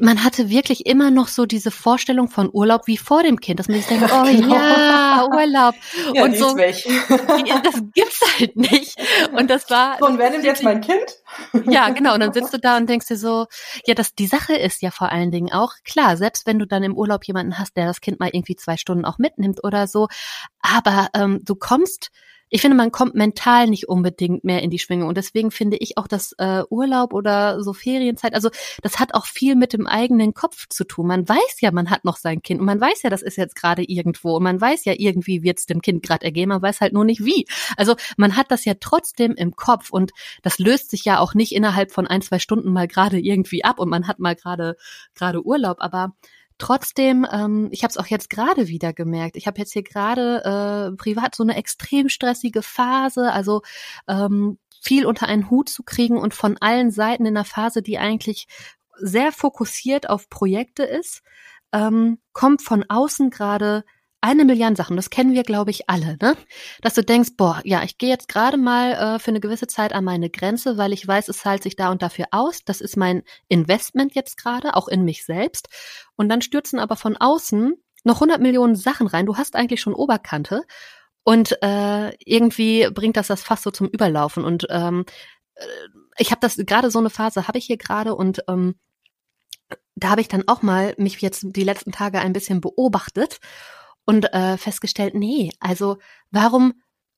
[0.00, 3.68] man hatte wirklich immer noch so diese Vorstellung von Urlaub wie vor dem Kind, dass
[3.68, 4.56] man sich denkt, oh genau.
[4.56, 5.74] ja, Urlaub.
[6.14, 8.96] Ja, und so, das gibt's halt nicht.
[9.32, 10.02] Und das war.
[10.02, 11.16] Und wer nimmt jetzt mein Kind?
[11.68, 12.14] Ja, genau.
[12.14, 13.46] Und dann sitzt du da und denkst dir so,
[13.86, 16.82] ja, das, die Sache ist ja vor allen Dingen auch, klar, selbst wenn du dann
[16.82, 20.08] im Urlaub jemanden hast, der das Kind mal irgendwie zwei Stunden auch mitnimmt oder so,
[20.60, 22.10] aber ähm, du kommst
[22.54, 25.08] ich finde, man kommt mental nicht unbedingt mehr in die Schwingung.
[25.08, 28.50] Und deswegen finde ich auch, dass äh, Urlaub oder so Ferienzeit, also
[28.82, 31.06] das hat auch viel mit dem eigenen Kopf zu tun.
[31.06, 33.56] Man weiß ja, man hat noch sein Kind und man weiß ja, das ist jetzt
[33.56, 36.82] gerade irgendwo und man weiß ja, irgendwie wird es dem Kind gerade ergehen, man weiß
[36.82, 37.46] halt nur nicht wie.
[37.78, 40.12] Also man hat das ja trotzdem im Kopf und
[40.42, 43.78] das löst sich ja auch nicht innerhalb von ein, zwei Stunden mal gerade irgendwie ab
[43.78, 44.76] und man hat mal gerade
[45.14, 46.12] gerade Urlaub, aber
[46.58, 49.36] Trotzdem, ähm, ich habe es auch jetzt gerade wieder gemerkt.
[49.36, 53.62] Ich habe jetzt hier gerade äh, privat so eine extrem stressige Phase, also
[54.08, 57.98] ähm, viel unter einen Hut zu kriegen und von allen Seiten in einer Phase, die
[57.98, 58.46] eigentlich
[58.96, 61.22] sehr fokussiert auf Projekte ist,
[61.72, 63.84] ähm, kommt von außen gerade
[64.22, 66.36] eine Milliarde Sachen, das kennen wir, glaube ich, alle, ne?
[66.80, 69.92] Dass du denkst, boah, ja, ich gehe jetzt gerade mal äh, für eine gewisse Zeit
[69.92, 72.64] an meine Grenze, weil ich weiß, es zahlt sich da und dafür aus.
[72.64, 75.68] Das ist mein Investment jetzt gerade, auch in mich selbst.
[76.16, 79.26] Und dann stürzen aber von außen noch 100 Millionen Sachen rein.
[79.26, 80.62] Du hast eigentlich schon Oberkante.
[81.24, 84.44] Und äh, irgendwie bringt das das fast so zum Überlaufen.
[84.44, 85.04] Und ähm,
[85.54, 85.66] äh,
[86.18, 88.76] ich habe das gerade so eine Phase habe ich hier gerade und ähm,
[89.94, 93.40] da habe ich dann auch mal mich jetzt die letzten Tage ein bisschen beobachtet
[94.06, 95.98] und äh, festgestellt, nee, also
[96.30, 96.74] warum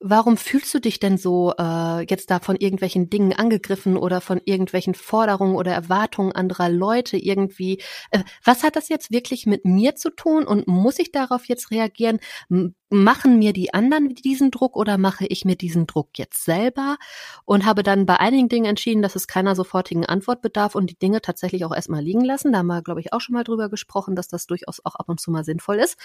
[0.06, 4.38] Warum fühlst du dich denn so äh, jetzt da von irgendwelchen Dingen angegriffen oder von
[4.44, 7.80] irgendwelchen Forderungen oder Erwartungen anderer Leute irgendwie?
[8.10, 11.70] Äh, was hat das jetzt wirklich mit mir zu tun und muss ich darauf jetzt
[11.70, 12.18] reagieren?
[12.50, 16.98] M machen mir die anderen diesen Druck oder mache ich mir diesen Druck jetzt selber?
[17.46, 20.98] Und habe dann bei einigen Dingen entschieden, dass es keiner sofortigen Antwort bedarf und die
[20.98, 22.52] Dinge tatsächlich auch erstmal liegen lassen.
[22.52, 25.08] Da haben wir, glaube ich, auch schon mal drüber gesprochen, dass das durchaus auch ab
[25.08, 25.96] und zu mal sinnvoll ist.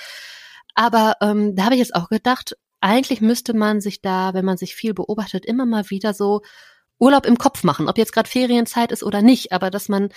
[0.75, 4.57] Aber ähm, da habe ich jetzt auch gedacht, eigentlich müsste man sich da, wenn man
[4.57, 6.41] sich viel beobachtet, immer mal wieder so
[6.97, 10.09] Urlaub im Kopf machen, ob jetzt gerade Ferienzeit ist oder nicht, aber dass man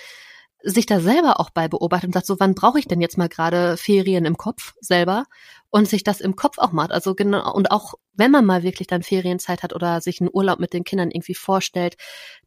[0.64, 3.28] sich da selber auch bei beobachtet und sagt, so wann brauche ich denn jetzt mal
[3.28, 5.24] gerade Ferien im Kopf selber
[5.70, 6.92] und sich das im Kopf auch macht.
[6.92, 10.60] Also genau, und auch wenn man mal wirklich dann Ferienzeit hat oder sich einen Urlaub
[10.60, 11.96] mit den Kindern irgendwie vorstellt,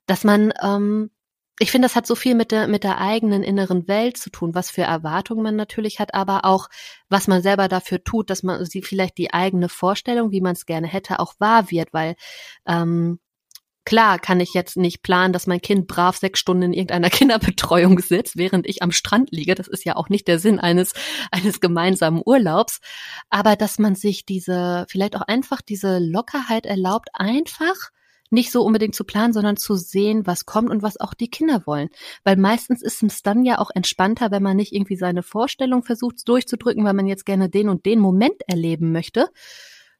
[0.05, 1.11] dass man ähm,
[1.59, 4.53] ich finde, das hat so viel mit der, mit der eigenen inneren Welt zu tun,
[4.53, 6.67] was für Erwartungen man natürlich hat, aber auch,
[7.07, 10.65] was man selber dafür tut, dass man sie vielleicht die eigene Vorstellung, wie man es
[10.65, 12.15] gerne hätte, auch wahr wird, weil
[12.67, 13.19] ähm,
[13.85, 17.99] klar kann ich jetzt nicht planen, dass mein Kind brav sechs Stunden in irgendeiner Kinderbetreuung
[17.99, 19.55] sitzt, während ich am Strand liege.
[19.55, 20.91] Das ist ja auch nicht der Sinn eines,
[21.31, 22.79] eines gemeinsamen Urlaubs.
[23.29, 27.91] Aber dass man sich diese, vielleicht auch einfach diese Lockerheit erlaubt, einfach
[28.35, 31.63] nicht so unbedingt zu planen, sondern zu sehen, was kommt und was auch die Kinder
[31.65, 31.89] wollen.
[32.23, 36.27] Weil meistens ist es dann ja auch entspannter, wenn man nicht irgendwie seine Vorstellung versucht
[36.27, 39.29] durchzudrücken, weil man jetzt gerne den und den Moment erleben möchte,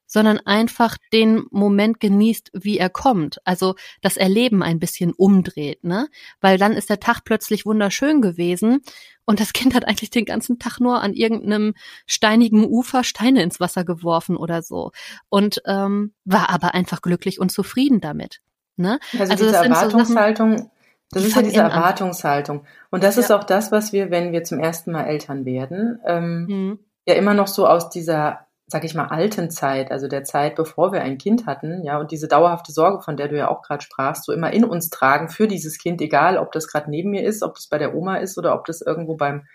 [0.06, 3.38] sondern einfach den Moment genießt, wie er kommt.
[3.44, 6.08] Also das Erleben ein bisschen umdreht, ne?
[6.40, 8.82] Weil dann ist der Tag plötzlich wunderschön gewesen
[9.24, 11.74] und das Kind hat eigentlich den ganzen Tag nur an irgendeinem
[12.06, 14.92] steinigen Ufer Steine ins Wasser geworfen oder so
[15.28, 18.40] und ähm, war aber einfach glücklich und zufrieden damit.
[18.76, 18.98] Ne?
[19.18, 20.68] Also, also diese Erwartungshaltung, so
[21.12, 22.64] das ist ja diese Erwartungshaltung.
[22.90, 23.22] Und das ja.
[23.22, 26.78] ist auch das, was wir, wenn wir zum ersten Mal Eltern werden, ähm, mhm.
[27.06, 30.92] ja immer noch so aus dieser sag ich mal, alten Zeit, also der Zeit, bevor
[30.92, 33.82] wir ein Kind hatten, ja, und diese dauerhafte Sorge, von der du ja auch gerade
[33.82, 37.24] sprachst, so immer in uns tragen für dieses Kind, egal ob das gerade neben mir
[37.24, 39.46] ist, ob das bei der Oma ist oder ob das irgendwo beim,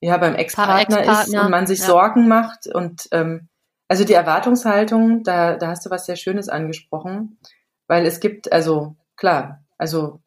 [0.00, 1.86] ja, beim Ex-Partner Ex ist und man sich ja.
[1.86, 3.48] Sorgen macht und ähm,
[3.86, 7.38] also die Erwartungshaltung, da, da hast du was sehr Schönes angesprochen,
[7.86, 10.20] weil es gibt, also klar, also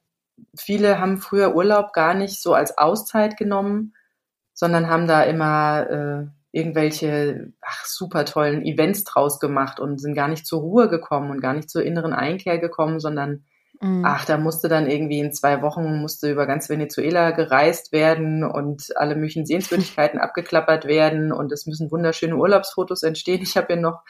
[0.55, 3.95] viele haben früher Urlaub gar nicht so als Auszeit genommen,
[4.53, 10.27] sondern haben da immer äh, irgendwelche ach, super tollen Events draus gemacht und sind gar
[10.27, 13.45] nicht zur Ruhe gekommen und gar nicht zur inneren Einkehr gekommen, sondern
[13.79, 14.03] mhm.
[14.03, 18.97] ach, da musste dann irgendwie in zwei Wochen musste über ganz Venezuela gereist werden und
[18.97, 23.43] alle möglichen Sehenswürdigkeiten abgeklappert werden und es müssen wunderschöne Urlaubsfotos entstehen.
[23.43, 24.01] Ich habe hier noch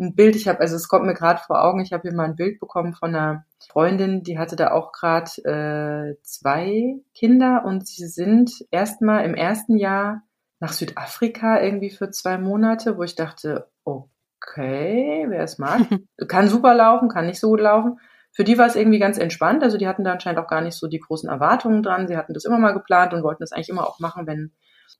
[0.00, 2.24] ein Bild, ich habe, also es kommt mir gerade vor Augen, ich habe hier mal
[2.24, 7.86] ein Bild bekommen von einer Freundin, die hatte da auch gerade äh, zwei Kinder und
[7.86, 10.22] sie sind erstmal im ersten Jahr
[10.64, 15.82] nach Südafrika irgendwie für zwei Monate, wo ich dachte, okay, wer es mag,
[16.28, 18.00] kann super laufen, kann nicht so gut laufen.
[18.32, 19.62] Für die war es irgendwie ganz entspannt.
[19.62, 22.08] Also die hatten da anscheinend auch gar nicht so die großen Erwartungen dran.
[22.08, 24.52] Sie hatten das immer mal geplant und wollten das eigentlich immer auch machen, wenn,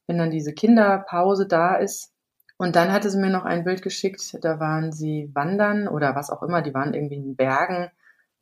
[0.06, 2.12] wenn dann diese Kinderpause da ist.
[2.58, 6.30] Und dann hatte sie mir noch ein Bild geschickt, da waren sie wandern oder was
[6.30, 7.90] auch immer, die waren irgendwie in Bergen.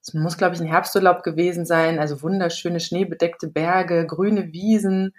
[0.02, 5.14] Es muss, glaube ich, ein Herbsturlaub gewesen sein, also wunderschöne schneebedeckte Berge, grüne Wiesen,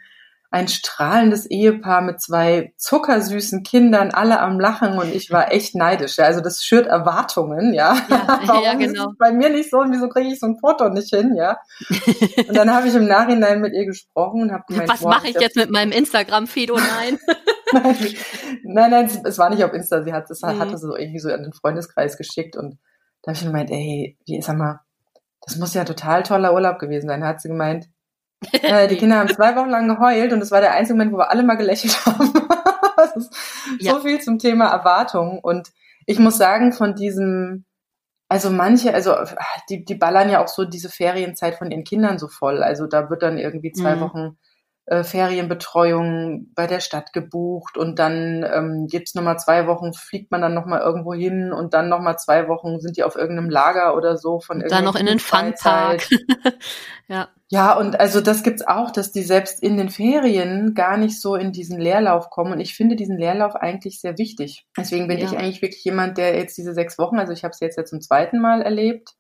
[0.54, 6.18] ein strahlendes Ehepaar mit zwei zuckersüßen Kindern, alle am Lachen und ich war echt neidisch.
[6.18, 6.26] Ja.
[6.26, 7.96] Also das schürt Erwartungen, ja.
[8.08, 9.10] ja Warum ja, genau.
[9.10, 11.58] ist bei mir nicht so und wieso kriege ich so ein Foto nicht hin, ja?
[12.48, 15.40] Und dann habe ich im Nachhinein mit ihr gesprochen und habe gemeint, was mache ich
[15.40, 16.72] jetzt mit meinem Instagram-Feed?
[16.72, 17.18] Oh nein.
[18.64, 20.04] nein, nein, es war nicht auf Insta.
[20.04, 20.60] Sie hat es mhm.
[20.60, 22.78] hatte so irgendwie so an den Freundeskreis geschickt und
[23.24, 24.82] da habe ich gemeint, ey, wie sag mal,
[25.42, 27.22] das muss ja total toller Urlaub gewesen sein.
[27.22, 27.88] Da hat sie gemeint,
[28.52, 31.18] äh, die Kinder haben zwei Wochen lang geheult und das war der einzige Moment, wo
[31.18, 32.34] wir alle mal gelächelt haben.
[32.96, 33.36] das ist
[33.80, 33.94] ja.
[33.94, 35.40] so viel zum Thema Erwartung.
[35.40, 35.72] Und
[36.06, 37.66] ich muss sagen, von diesem,
[38.30, 39.16] also manche, also
[39.70, 42.64] die, die ballern ja auch so diese Ferienzeit von ihren Kindern so voll.
[42.64, 44.02] Also da wird dann irgendwie zwei mhm.
[44.02, 44.38] Wochen
[44.86, 50.42] äh, Ferienbetreuung bei der Stadt gebucht und dann ähm, gibt's nochmal zwei Wochen, fliegt man
[50.42, 54.18] dann nochmal irgendwo hin und dann nochmal zwei Wochen sind die auf irgendeinem Lager oder
[54.18, 56.10] so von Dann noch in den Funpark.
[57.08, 57.30] ja.
[57.50, 61.36] Ja, und also das gibt's auch, dass die selbst in den Ferien gar nicht so
[61.36, 62.52] in diesen Leerlauf kommen.
[62.52, 64.66] Und ich finde diesen Leerlauf eigentlich sehr wichtig.
[64.76, 65.26] Deswegen bin ja.
[65.26, 67.86] ich eigentlich wirklich jemand, der jetzt diese sechs Wochen, also ich habe es jetzt ja
[67.86, 69.14] zum zweiten Mal erlebt,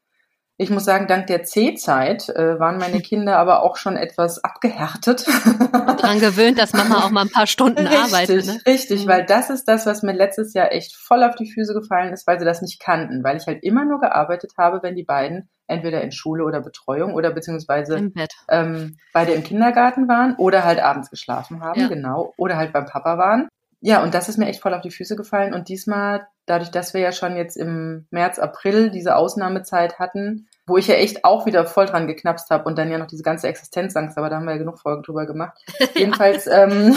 [0.63, 5.25] ich muss sagen, dank der C-Zeit äh, waren meine Kinder aber auch schon etwas abgehärtet.
[5.71, 8.45] Daran gewöhnt, dass Mama auch mal ein paar Stunden richtig, arbeitet.
[8.45, 8.59] Ne?
[8.65, 9.09] Richtig, mhm.
[9.09, 12.25] weil das ist das, was mir letztes Jahr echt voll auf die Füße gefallen ist,
[12.25, 15.49] weil sie das nicht kannten, weil ich halt immer nur gearbeitet habe, wenn die beiden
[15.67, 18.13] entweder in Schule oder Betreuung oder beziehungsweise Im.
[18.49, 21.87] Ähm, beide im Kindergarten waren oder halt abends geschlafen haben, ja.
[21.87, 23.49] genau, oder halt beim Papa waren.
[23.85, 25.53] Ja, und das ist mir echt voll auf die Füße gefallen.
[25.53, 30.77] Und diesmal, dadurch, dass wir ja schon jetzt im März, April diese Ausnahmezeit hatten, wo
[30.77, 33.47] ich ja echt auch wieder voll dran geknapst habe und dann ja noch diese ganze
[33.47, 35.57] Existenzangst, aber da haben wir ja genug Folgen drüber gemacht.
[35.95, 36.95] jedenfalls, ähm, mhm.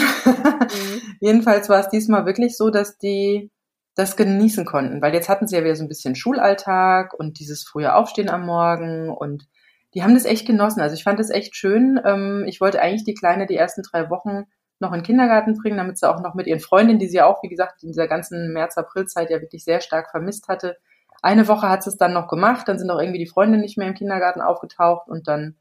[1.19, 3.51] jedenfalls war es diesmal wirklich so, dass die
[3.95, 7.63] das genießen konnten, weil jetzt hatten sie ja wieder so ein bisschen Schulalltag und dieses
[7.63, 9.47] frühe Aufstehen am Morgen und
[9.93, 10.81] die haben das echt genossen.
[10.81, 11.99] Also ich fand das echt schön.
[12.05, 14.43] Ähm, ich wollte eigentlich die Kleine die ersten drei Wochen
[14.79, 17.25] noch in den Kindergarten bringen, damit sie auch noch mit ihren Freundinnen, die sie ja
[17.25, 20.77] auch, wie gesagt, in dieser ganzen März-April-Zeit ja wirklich sehr stark vermisst hatte.
[21.21, 23.77] Eine Woche hat sie es dann noch gemacht, dann sind auch irgendwie die Freundinnen nicht
[23.77, 25.57] mehr im Kindergarten aufgetaucht und dann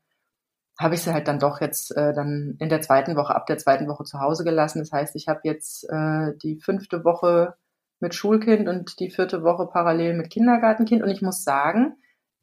[0.79, 3.57] habe ich sie halt dann doch jetzt äh, dann in der zweiten Woche, ab der
[3.57, 4.81] zweiten Woche zu Hause gelassen.
[4.81, 7.55] Das heißt, ich habe jetzt äh, die fünfte Woche
[7.99, 11.97] mit Schulkind und die vierte Woche parallel mit Kindergartenkind und ich muss sagen,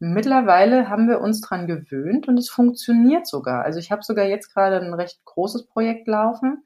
[0.05, 3.63] Mittlerweile haben wir uns dran gewöhnt und es funktioniert sogar.
[3.63, 6.65] Also ich habe sogar jetzt gerade ein recht großes Projekt laufen,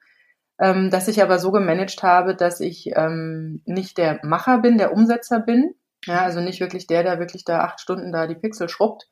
[0.60, 4.92] ähm, das ich aber so gemanagt habe, dass ich ähm, nicht der Macher bin, der
[4.92, 5.76] Umsetzer bin.
[6.08, 9.08] Ja, also nicht wirklich der, der wirklich da acht Stunden da die Pixel schrubbt,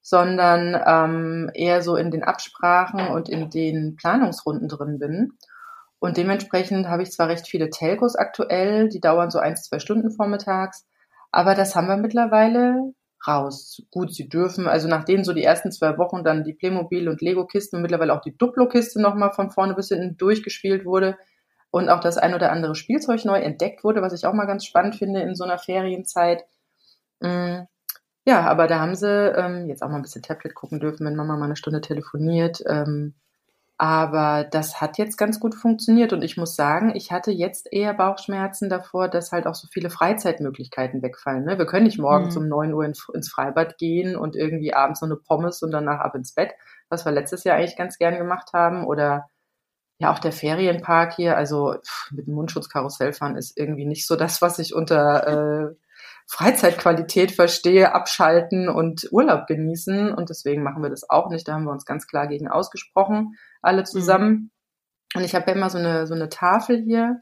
[0.00, 5.32] sondern ähm, eher so in den Absprachen und in den Planungsrunden drin bin.
[5.98, 10.10] Und dementsprechend habe ich zwar recht viele Telcos aktuell, die dauern so eins, zwei Stunden
[10.10, 10.86] vormittags,
[11.30, 12.94] aber das haben wir mittlerweile
[13.28, 13.82] raus.
[13.90, 17.76] Gut, sie dürfen, also nachdem so die ersten zwei Wochen dann die Playmobil und Lego-Kisten
[17.76, 21.18] und mittlerweile auch die Duplo-Kiste nochmal von vorne bis hinten durchgespielt wurde
[21.70, 24.64] und auch das ein oder andere Spielzeug neu entdeckt wurde, was ich auch mal ganz
[24.64, 26.44] spannend finde in so einer Ferienzeit.
[27.20, 27.60] Mm,
[28.26, 31.16] ja, aber da haben sie ähm, jetzt auch mal ein bisschen Tablet gucken dürfen, wenn
[31.16, 32.62] Mama mal eine Stunde telefoniert.
[32.66, 33.14] Ähm,
[33.80, 37.94] aber das hat jetzt ganz gut funktioniert und ich muss sagen, ich hatte jetzt eher
[37.94, 41.44] Bauchschmerzen davor, dass halt auch so viele Freizeitmöglichkeiten wegfallen.
[41.44, 41.56] Ne?
[41.56, 42.42] Wir können nicht morgens mhm.
[42.42, 46.00] um neun Uhr ins, ins Freibad gehen und irgendwie abends so eine Pommes und danach
[46.00, 46.52] ab ins Bett,
[46.90, 48.84] was wir letztes Jahr eigentlich ganz gern gemacht haben.
[48.84, 49.29] Oder
[50.00, 54.16] ja, auch der Ferienpark hier, also pff, mit dem Mundschutzkarussell fahren ist irgendwie nicht so
[54.16, 55.74] das, was ich unter äh,
[56.26, 60.14] Freizeitqualität verstehe, abschalten und Urlaub genießen.
[60.14, 61.46] Und deswegen machen wir das auch nicht.
[61.46, 63.86] Da haben wir uns ganz klar gegen ausgesprochen alle mhm.
[63.86, 64.30] zusammen.
[64.30, 64.50] Mhm.
[65.16, 67.20] Und ich habe ja immer so eine, so eine Tafel hier,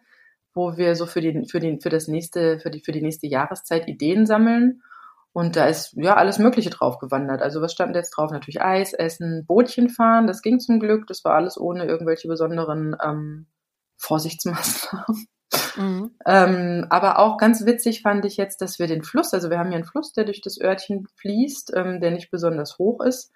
[0.54, 3.26] wo wir so für, die, für, den, für das nächste, für die, für die nächste
[3.26, 4.82] Jahreszeit Ideen sammeln.
[5.32, 7.42] Und da ist ja alles Mögliche drauf gewandert.
[7.42, 8.30] Also was stand jetzt drauf?
[8.30, 11.06] Natürlich Eis essen, Bootchen fahren, das ging zum Glück.
[11.06, 13.46] Das war alles ohne irgendwelche besonderen ähm,
[13.96, 15.28] Vorsichtsmaßnahmen.
[15.76, 16.10] Mhm.
[16.26, 19.68] Ähm, aber auch ganz witzig fand ich jetzt, dass wir den Fluss, also wir haben
[19.68, 23.32] hier einen Fluss, der durch das Örtchen fließt, ähm, der nicht besonders hoch ist.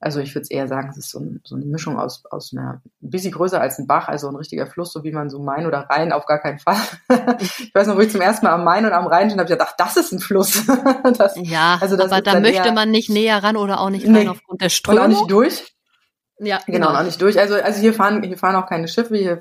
[0.00, 2.52] Also ich würde es eher sagen, es ist so, ein, so, eine Mischung aus, aus
[2.52, 5.40] einer, ein bisschen größer als ein Bach, also ein richtiger Fluss, so wie man so
[5.40, 6.76] Main oder Rhein auf gar keinen Fall.
[7.40, 9.50] ich weiß noch, wo ich zum ersten Mal am Main und am Rhein stand, habe
[9.50, 10.64] ich gedacht, ach, das ist ein Fluss.
[11.18, 14.28] das, ja, also das aber da möchte man nicht näher ran oder auch nicht nee,
[14.28, 15.04] aufgrund der Strömung.
[15.04, 15.74] Und auch nicht durch.
[16.40, 17.00] Ja, genau, genau.
[17.00, 17.38] auch nicht durch.
[17.38, 19.40] Also, also hier fahren, hier fahren auch keine Schiffe, hier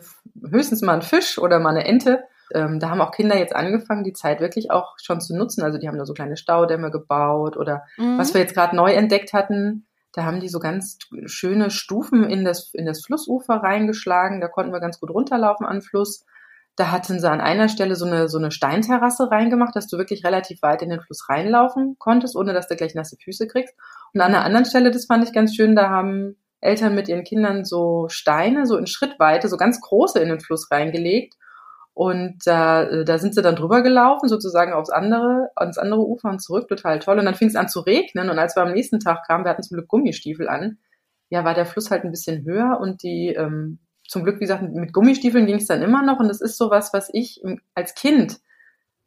[0.50, 2.24] höchstens mal ein Fisch oder mal eine Ente.
[2.54, 5.64] Ähm, da haben auch Kinder jetzt angefangen, die Zeit wirklich auch schon zu nutzen.
[5.64, 8.18] Also die haben da so kleine Staudämme gebaut oder mhm.
[8.18, 9.87] was wir jetzt gerade neu entdeckt hatten,
[10.18, 14.42] da haben die so ganz schöne Stufen in das, in das Flussufer reingeschlagen.
[14.42, 16.26] Da konnten wir ganz gut runterlaufen an Fluss.
[16.76, 20.26] Da hatten sie an einer Stelle so eine, so eine Steinterrasse reingemacht, dass du wirklich
[20.26, 23.76] relativ weit in den Fluss reinlaufen konntest, ohne dass du gleich nasse Füße kriegst.
[24.12, 27.24] Und an einer anderen Stelle, das fand ich ganz schön, da haben Eltern mit ihren
[27.24, 31.36] Kindern so Steine, so in Schrittweite, so ganz große in den Fluss reingelegt
[31.98, 36.30] und da, äh, da sind sie dann drüber gelaufen, sozusagen aufs andere, ans andere Ufer
[36.30, 37.18] und zurück, total toll.
[37.18, 38.30] Und dann fing es an zu regnen.
[38.30, 40.78] Und als wir am nächsten Tag kamen, wir hatten zum Glück Gummistiefel an,
[41.30, 44.62] ja, war der Fluss halt ein bisschen höher und die, ähm, zum Glück, wie gesagt,
[44.62, 46.20] mit Gummistiefeln ging es dann immer noch.
[46.20, 47.42] Und das ist so was, was ich
[47.74, 48.38] als Kind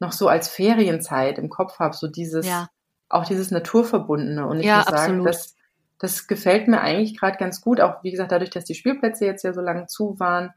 [0.01, 2.67] noch so als Ferienzeit im Kopf habe, so dieses, ja.
[3.07, 4.45] auch dieses Naturverbundene.
[4.45, 5.27] Und ich ja, muss sagen, absolut.
[5.27, 5.55] das,
[5.97, 7.79] das gefällt mir eigentlich gerade ganz gut.
[7.79, 10.51] Auch, wie gesagt, dadurch, dass die Spielplätze jetzt ja so lange zu waren,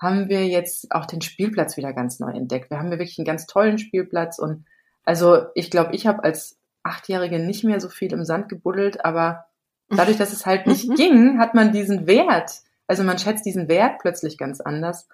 [0.00, 2.70] haben wir jetzt auch den Spielplatz wieder ganz neu entdeckt.
[2.70, 4.64] Wir haben hier wirklich einen ganz tollen Spielplatz und
[5.04, 9.44] also ich glaube, ich habe als Achtjährige nicht mehr so viel im Sand gebuddelt, aber
[9.88, 12.60] dadurch, dass es halt nicht ging, hat man diesen Wert.
[12.86, 15.06] Also man schätzt diesen Wert plötzlich ganz anders.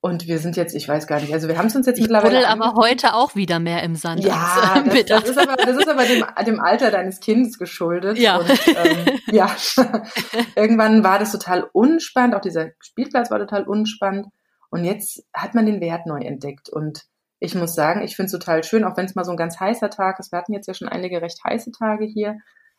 [0.00, 2.02] Und wir sind jetzt, ich weiß gar nicht, also wir haben es uns jetzt ich
[2.02, 2.48] mittlerweile.
[2.48, 4.22] aber heute auch wieder mehr im Sand.
[4.24, 8.18] Ja, das, das, ist aber, das ist aber dem, dem Alter deines Kindes geschuldet.
[8.18, 8.36] Ja.
[8.36, 9.50] Und, ähm, ja.
[10.54, 14.26] Irgendwann war das total unspannend, auch dieser Spielplatz war total unspannend.
[14.70, 16.68] Und jetzt hat man den Wert neu entdeckt.
[16.68, 17.04] Und
[17.38, 19.58] ich muss sagen, ich finde es total schön, auch wenn es mal so ein ganz
[19.58, 20.32] heißer Tag ist.
[20.32, 22.38] Wir hatten jetzt ja schon einige recht heiße Tage hier.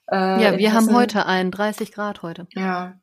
[0.10, 2.48] Äh, ja, wir haben heute einen, 30 Grad heute.
[2.56, 2.96] Ja,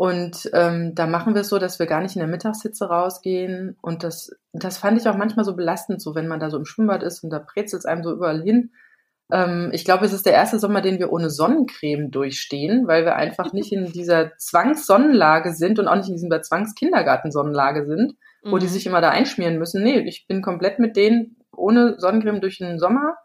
[0.00, 3.76] und ähm, da machen wir es so, dass wir gar nicht in der Mittagshitze rausgehen.
[3.82, 6.64] Und das, das fand ich auch manchmal so belastend, so wenn man da so im
[6.64, 8.72] Schwimmbad ist und da brezelt es einem so überall hin.
[9.30, 13.16] Ähm, ich glaube, es ist der erste Sommer, den wir ohne Sonnencreme durchstehen, weil wir
[13.16, 18.60] einfach nicht in dieser Zwangssonnenlage sind und auch nicht in dieser Zwangskindergartensonnenlage sind, wo mhm.
[18.60, 19.82] die sich immer da einschmieren müssen.
[19.82, 23.16] Nee, ich bin komplett mit denen ohne Sonnencreme durch den Sommer.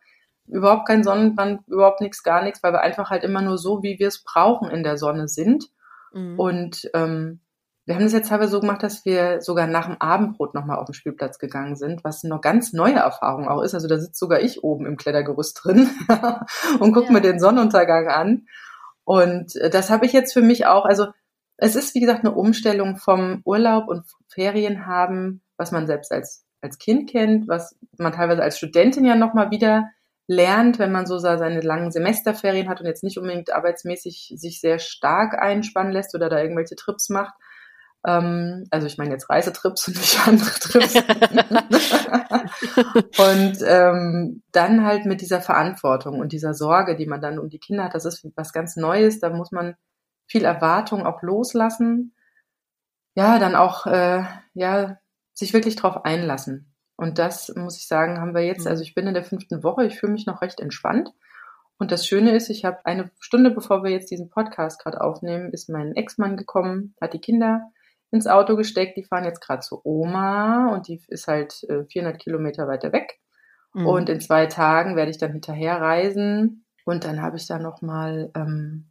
[0.45, 3.97] Überhaupt kein Sonnenbrand, überhaupt nichts, gar nichts, weil wir einfach halt immer nur so, wie
[3.97, 5.69] wir es brauchen, in der Sonne sind.
[6.15, 6.39] Mhm.
[6.39, 7.41] Und ähm,
[7.86, 10.86] wir haben das jetzt teilweise so gemacht, dass wir sogar nach dem Abendbrot nochmal auf
[10.86, 13.75] den Spielplatz gegangen sind, was eine ganz neue Erfahrung auch ist.
[13.75, 15.89] Also da sitzt sogar ich oben im Klettergerüst drin
[16.80, 17.12] und gucke ja.
[17.12, 18.47] mir den Sonnenuntergang an.
[19.04, 21.08] Und äh, das habe ich jetzt für mich auch, also
[21.58, 26.43] es ist, wie gesagt, eine Umstellung vom Urlaub und Ferien haben, was man selbst als,
[26.62, 29.89] als Kind kennt, was man teilweise als Studentin ja nochmal wieder
[30.27, 34.79] lernt, wenn man so seine langen Semesterferien hat und jetzt nicht unbedingt arbeitsmäßig sich sehr
[34.79, 37.35] stark einspannen lässt oder da irgendwelche Trips macht.
[38.05, 40.95] Ähm, also ich meine jetzt Reisetrips und nicht andere Trips.
[43.17, 47.59] und ähm, dann halt mit dieser Verantwortung und dieser Sorge, die man dann um die
[47.59, 49.19] Kinder hat, das ist was ganz Neues.
[49.19, 49.75] Da muss man
[50.27, 52.15] viel Erwartung auch loslassen.
[53.15, 54.97] Ja, dann auch äh, ja
[55.33, 56.74] sich wirklich drauf einlassen.
[56.97, 58.71] Und das muss ich sagen, haben wir jetzt, mhm.
[58.71, 61.12] also ich bin in der fünften Woche, ich fühle mich noch recht entspannt.
[61.77, 65.51] Und das Schöne ist, ich habe eine Stunde, bevor wir jetzt diesen Podcast gerade aufnehmen,
[65.51, 67.69] ist mein Ex-Mann gekommen, hat die Kinder
[68.12, 72.21] ins Auto gesteckt, die fahren jetzt gerade zu Oma und die ist halt äh, 400
[72.21, 73.19] Kilometer weiter weg.
[73.73, 73.88] Mhm.
[73.88, 78.31] Und in zwei Tagen werde ich dann hinterher reisen und dann habe ich da nochmal
[78.36, 78.86] ähm,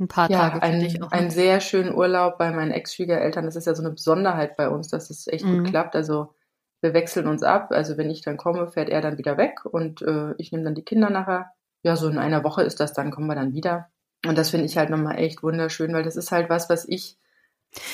[0.00, 3.44] ein paar ja, Tage ein, einen sehr schönen Urlaub bei meinen Ex-Schwiegereltern.
[3.44, 5.58] Das ist ja so eine Besonderheit bei uns, dass es echt mhm.
[5.58, 5.94] gut klappt.
[5.94, 6.34] Also
[6.82, 7.70] wir wechseln uns ab.
[7.70, 10.74] Also wenn ich dann komme, fährt er dann wieder weg und äh, ich nehme dann
[10.74, 11.52] die Kinder nachher.
[11.82, 13.88] Ja, so in einer Woche ist das dann, kommen wir dann wieder.
[14.26, 17.18] Und das finde ich halt nochmal echt wunderschön, weil das ist halt was, was ich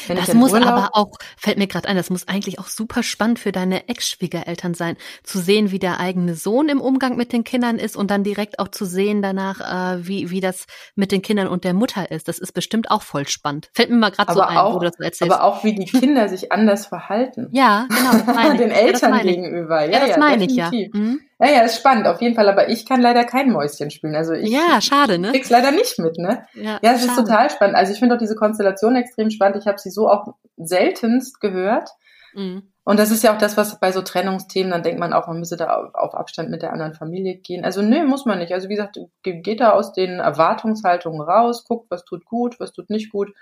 [0.07, 3.03] wenn das muss Urlaub aber auch, fällt mir gerade ein, das muss eigentlich auch super
[3.03, 7.45] spannend für deine Ex-Schwiegereltern sein, zu sehen, wie der eigene Sohn im Umgang mit den
[7.45, 11.23] Kindern ist und dann direkt auch zu sehen danach, äh, wie, wie das mit den
[11.23, 12.29] Kindern und der Mutter ist.
[12.29, 13.71] Das ist bestimmt auch voll spannend.
[13.73, 15.33] Fällt mir mal gerade so ein, auch, wo du das so erzählst.
[15.33, 17.49] Aber auch, wie die Kinder sich anders verhalten.
[17.53, 18.53] Ja, genau.
[18.59, 19.85] Den Eltern ja, gegenüber.
[19.85, 20.71] Ja, ja das ja, meine ich ja.
[20.71, 21.21] Mhm.
[21.41, 22.49] Ja, ja, ist spannend, auf jeden Fall.
[22.49, 24.17] Aber ich kann leider kein Mäuschen spielen.
[24.17, 25.31] Also ich ja, schade, ne?
[25.31, 26.45] krieg's leider nicht mit, ne?
[26.55, 27.77] Ja, ja es ist total spannend.
[27.77, 29.59] Also ich finde auch diese Konstellation extrem spannend.
[29.59, 31.91] Ich habe sie so auch seltenst gehört.
[32.35, 32.73] Mhm.
[32.85, 35.39] Und das ist ja auch das, was bei so Trennungsthemen, dann denkt man auch, man
[35.39, 37.65] müsse da auf Abstand mit der anderen Familie gehen.
[37.65, 38.53] Also nö, muss man nicht.
[38.53, 42.89] Also wie gesagt, geht da aus den Erwartungshaltungen raus, guckt, was tut gut, was tut
[42.89, 43.33] nicht gut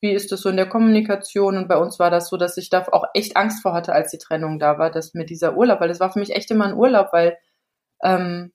[0.00, 1.56] wie ist das so in der Kommunikation?
[1.56, 4.10] Und bei uns war das so, dass ich da auch echt Angst vor hatte, als
[4.10, 6.66] die Trennung da war, dass mit dieser Urlaub, weil das war für mich echt immer
[6.66, 7.36] ein Urlaub, weil
[8.02, 8.52] ähm,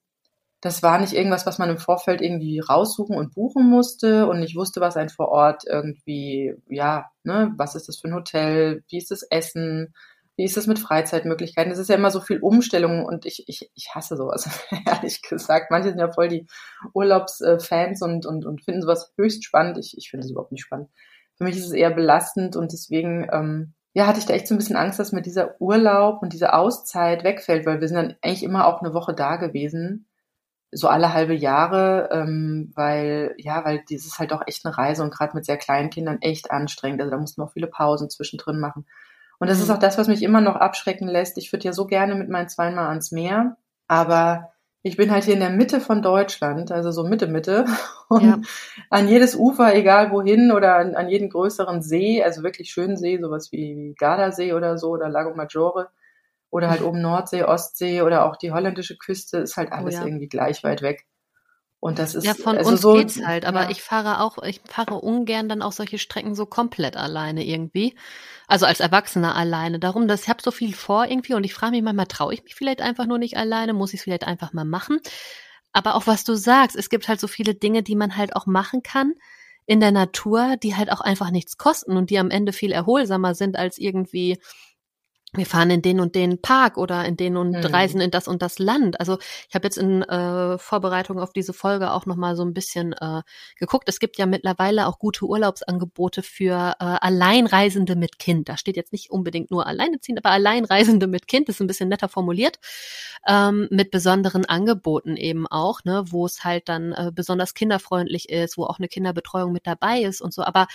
[0.63, 4.55] das war nicht irgendwas, was man im Vorfeld irgendwie raussuchen und buchen musste und ich
[4.55, 8.97] wusste, was ein vor Ort irgendwie, ja, ne, was ist das für ein Hotel, wie
[8.97, 9.93] ist das Essen,
[10.37, 11.69] wie ist das mit Freizeitmöglichkeiten?
[11.69, 14.49] Das ist ja immer so viel Umstellung und ich, ich, ich hasse sowas,
[14.85, 15.69] ehrlich gesagt.
[15.69, 16.47] Manche sind ja voll die
[16.93, 19.77] Urlaubsfans und, und, und finden sowas höchst spannend.
[19.77, 20.87] Ich, ich finde es überhaupt nicht spannend.
[21.35, 24.55] Für mich ist es eher belastend und deswegen, ähm, ja, hatte ich da echt so
[24.55, 28.15] ein bisschen Angst, dass mir dieser Urlaub und diese Auszeit wegfällt, weil wir sind dann
[28.21, 30.07] eigentlich immer auch eine Woche da gewesen,
[30.73, 35.13] so alle halbe Jahre, ähm, weil, ja, weil dieses halt auch echt eine Reise und
[35.13, 37.01] gerade mit sehr kleinen Kindern echt anstrengend.
[37.01, 38.85] Also da mussten wir auch viele Pausen zwischendrin machen.
[39.39, 39.63] Und das mhm.
[39.63, 41.37] ist auch das, was mich immer noch abschrecken lässt.
[41.37, 43.57] Ich würde ja so gerne mit meinen zweimal ans Meer,
[43.87, 47.65] aber ich bin halt hier in der Mitte von Deutschland, also so Mitte, Mitte.
[48.09, 48.41] Und ja.
[48.89, 53.17] an jedes Ufer, egal wohin, oder an, an, jeden größeren See, also wirklich schönen See,
[53.19, 55.89] sowas wie, wie Gardasee oder so, oder Lago Maggiore,
[56.53, 59.97] oder halt oben Nordsee, Ostsee oder auch die holländische Küste, ist halt oh alles oh
[59.99, 60.05] ja.
[60.05, 61.07] irgendwie gleich weit weg.
[61.79, 63.69] Und das ist ja von also uns so, geht's halt, aber ja.
[63.71, 67.95] ich fahre auch, ich fahre ungern dann auch solche Strecken so komplett alleine irgendwie.
[68.47, 69.79] Also als Erwachsener alleine.
[69.79, 72.43] Darum, dass ich habe so viel vor irgendwie und ich frage mich manchmal, traue ich
[72.43, 74.99] mich vielleicht einfach nur nicht alleine, muss ich es vielleicht einfach mal machen.
[75.73, 78.45] Aber auch was du sagst, es gibt halt so viele Dinge, die man halt auch
[78.45, 79.15] machen kann
[79.65, 83.33] in der Natur, die halt auch einfach nichts kosten und die am Ende viel erholsamer
[83.33, 84.37] sind als irgendwie
[85.33, 87.65] wir fahren in den und den Park oder in den und mhm.
[87.65, 88.99] reisen in das und das Land.
[88.99, 89.17] Also
[89.49, 92.93] ich habe jetzt in äh, Vorbereitung auf diese Folge auch noch mal so ein bisschen
[92.93, 93.21] äh,
[93.57, 93.89] geguckt.
[93.89, 98.49] Es gibt ja mittlerweile auch gute Urlaubsangebote für äh, Alleinreisende mit Kind.
[98.49, 102.09] Da steht jetzt nicht unbedingt nur Alleineziehend, aber Alleinreisende mit Kind ist ein bisschen netter
[102.09, 102.59] formuliert
[103.27, 108.57] ähm, mit besonderen Angeboten eben auch, ne, wo es halt dann äh, besonders kinderfreundlich ist,
[108.57, 110.43] wo auch eine Kinderbetreuung mit dabei ist und so.
[110.43, 110.67] Aber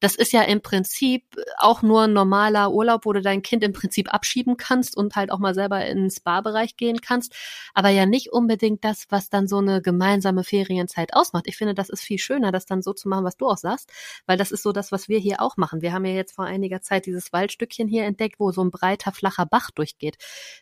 [0.00, 1.24] das ist ja im Prinzip
[1.58, 5.32] auch nur ein normaler Urlaub, wo du dein Kind im Prinzip abschieben kannst und halt
[5.32, 7.34] auch mal selber ins Spa-Bereich gehen kannst,
[7.74, 11.46] aber ja nicht unbedingt das, was dann so eine gemeinsame Ferienzeit ausmacht.
[11.48, 13.90] Ich finde, das ist viel schöner, das dann so zu machen, was du auch sagst,
[14.26, 15.82] weil das ist so das, was wir hier auch machen.
[15.82, 19.12] Wir haben ja jetzt vor einiger Zeit dieses Waldstückchen hier entdeckt, wo so ein breiter,
[19.12, 20.16] flacher Bach durchgeht.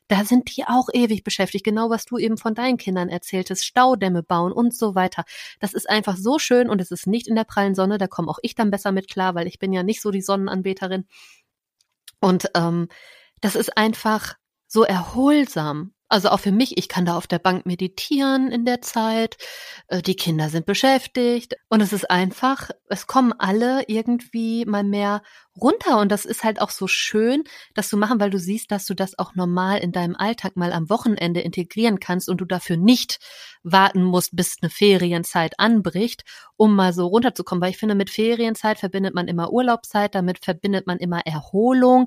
[0.08, 4.22] Da sind die auch ewig beschäftigt, genau was du eben von deinen Kindern erzähltest, Staudämme
[4.22, 5.24] bauen und so weiter.
[5.60, 8.28] Das ist einfach so schön und es ist nicht in der prallen Sonne, da komme
[8.28, 11.04] auch ich dann besser mit klar klar, weil ich bin ja nicht so die Sonnenanbeterin.
[12.20, 12.88] Und ähm,
[13.40, 14.34] das ist einfach
[14.66, 15.92] so erholsam.
[16.10, 19.36] Also auch für mich, ich kann da auf der Bank meditieren in der Zeit,
[19.88, 21.54] äh, die Kinder sind beschäftigt.
[21.68, 25.22] Und es ist einfach, es kommen alle irgendwie mal mehr
[25.54, 25.98] runter.
[25.98, 28.94] Und das ist halt auch so schön, das zu machen, weil du siehst, dass du
[28.94, 33.18] das auch normal in deinem Alltag mal am Wochenende integrieren kannst und du dafür nicht
[33.62, 36.24] warten musst, bis eine Ferienzeit anbricht,
[36.56, 40.86] um mal so runterzukommen, weil ich finde, mit Ferienzeit verbindet man immer Urlaubszeit, damit verbindet
[40.86, 42.06] man immer Erholung,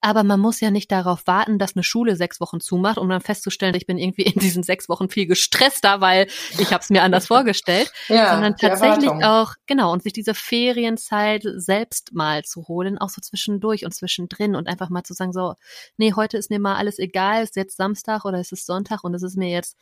[0.00, 3.20] aber man muss ja nicht darauf warten, dass eine Schule sechs Wochen zumacht, um dann
[3.20, 6.28] festzustellen, ich bin irgendwie in diesen sechs Wochen viel gestresster, weil
[6.58, 11.42] ich habe es mir anders vorgestellt, ja, sondern tatsächlich auch genau und sich diese Ferienzeit
[11.56, 15.54] selbst mal zu holen, auch so zwischendurch und zwischendrin und einfach mal zu sagen so,
[15.96, 19.14] nee, heute ist mir mal alles egal, ist jetzt Samstag oder ist es Sonntag und
[19.14, 19.76] es ist mir jetzt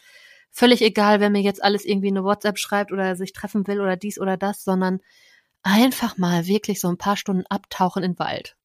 [0.51, 3.97] völlig egal, wer mir jetzt alles irgendwie eine WhatsApp schreibt oder sich treffen will oder
[3.97, 5.01] dies oder das, sondern
[5.63, 8.57] einfach mal wirklich so ein paar Stunden abtauchen in Wald.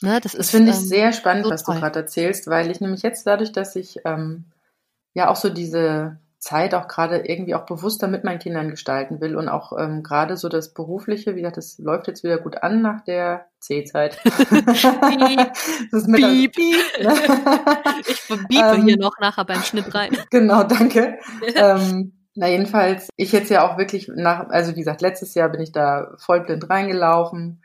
[0.00, 2.80] Ne, das, das finde ich ähm, sehr spannend, so was du gerade erzählst, weil ich
[2.80, 4.44] nämlich jetzt dadurch, dass ich ähm,
[5.14, 9.34] ja auch so diese Zeit auch gerade irgendwie auch bewusster mit meinen Kindern gestalten will
[9.36, 12.80] und auch ähm, gerade so das Berufliche, wie gesagt, das läuft jetzt wieder gut an
[12.80, 14.18] nach der C-Zeit.
[14.24, 14.84] das
[15.92, 16.56] ist Piep.
[18.06, 20.16] ich biepe ähm, hier noch nachher beim Schnitt rein.
[20.30, 21.18] Genau, danke.
[21.56, 25.60] ähm, na jedenfalls, ich jetzt ja auch wirklich nach, also wie gesagt, letztes Jahr bin
[25.60, 27.62] ich da vollblind reingelaufen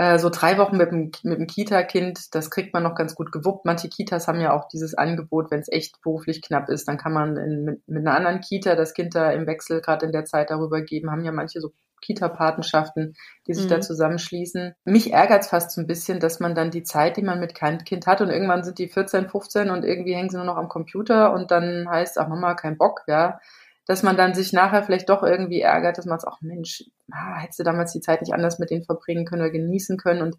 [0.00, 3.32] äh, so drei Wochen mit dem, mit dem Kita-Kind, das kriegt man noch ganz gut
[3.32, 3.66] gewuppt.
[3.66, 7.12] Manche Kitas haben ja auch dieses Angebot, wenn es echt beruflich knapp ist, dann kann
[7.12, 10.24] man in, mit, mit einer anderen Kita das Kind da im Wechsel gerade in der
[10.24, 11.10] Zeit darüber geben.
[11.10, 13.14] Haben ja manche so Kita-Patenschaften,
[13.46, 13.68] die sich mhm.
[13.68, 14.72] da zusammenschließen.
[14.86, 17.54] Mich ärgert es fast so ein bisschen, dass man dann die Zeit, die man mit
[17.54, 20.56] keinem Kind hat und irgendwann sind die 14, 15 und irgendwie hängen sie nur noch
[20.56, 23.38] am Computer und dann heißt, ach Mama, kein Bock, ja
[23.86, 27.38] dass man dann sich nachher vielleicht doch irgendwie ärgert, dass man es auch, Mensch, ah,
[27.38, 30.22] hättest du damals die Zeit nicht anders mit denen verbringen können oder genießen können.
[30.22, 30.36] Und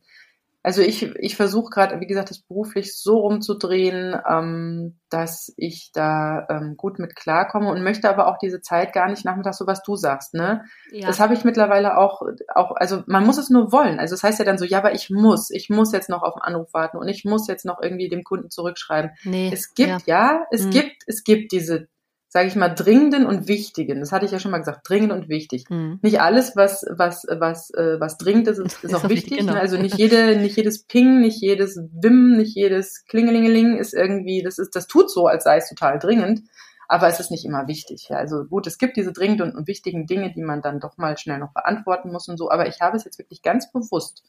[0.64, 6.46] also ich, ich versuche gerade, wie gesagt, das beruflich so rumzudrehen, ähm, dass ich da
[6.50, 9.82] ähm, gut mit klarkomme und möchte aber auch diese Zeit gar nicht nachmittags so, was
[9.82, 10.64] du sagst, ne?
[10.92, 11.08] Ja.
[11.08, 12.22] Das habe ich mittlerweile auch,
[12.54, 14.00] auch, also man muss es nur wollen.
[14.00, 16.36] Also das heißt ja dann so, ja, aber ich muss, ich muss jetzt noch auf
[16.36, 19.12] den Anruf warten und ich muss jetzt noch irgendwie dem Kunden zurückschreiben.
[19.24, 20.70] Nee, es gibt, ja, ja es hm.
[20.70, 21.88] gibt, es gibt diese
[22.34, 24.00] sage ich mal, dringenden und wichtigen.
[24.00, 25.66] Das hatte ich ja schon mal gesagt, dringend und wichtig.
[25.70, 26.00] Mhm.
[26.02, 29.40] Nicht alles, was was was äh, was dringend ist, ist, ist auch wichtig.
[29.40, 29.52] Genau.
[29.52, 29.60] Ne?
[29.60, 34.60] Also nicht jede, nicht jedes Ping, nicht jedes Wim, nicht jedes Klingelingeling ist irgendwie, das
[34.60, 36.44] ist, das tut so, als sei es total dringend.
[36.88, 38.08] Aber es ist nicht immer wichtig.
[38.10, 38.16] Ja.
[38.16, 41.38] Also gut, es gibt diese dringenden und wichtigen Dinge, die man dann doch mal schnell
[41.38, 42.50] noch beantworten muss und so.
[42.50, 44.24] Aber ich habe es jetzt wirklich ganz bewusst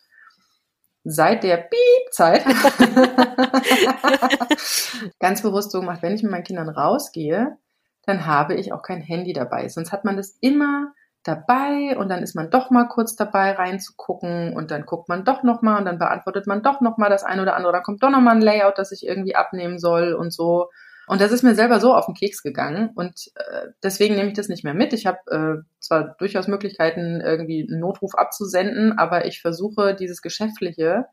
[1.04, 2.44] seit der Piep-Zeit
[5.20, 7.58] ganz bewusst so gemacht, wenn ich mit meinen Kindern rausgehe,
[8.04, 9.68] dann habe ich auch kein Handy dabei.
[9.68, 10.92] Sonst hat man das immer
[11.22, 15.42] dabei und dann ist man doch mal kurz dabei reinzugucken und dann guckt man doch
[15.42, 17.72] noch mal und dann beantwortet man doch noch mal das eine oder andere.
[17.72, 20.68] Dann kommt doch noch mal ein Layout, das ich irgendwie abnehmen soll und so.
[21.06, 24.36] Und das ist mir selber so auf den Keks gegangen und äh, deswegen nehme ich
[24.36, 24.92] das nicht mehr mit.
[24.92, 31.06] Ich habe äh, zwar durchaus Möglichkeiten, irgendwie einen Notruf abzusenden, aber ich versuche dieses Geschäftliche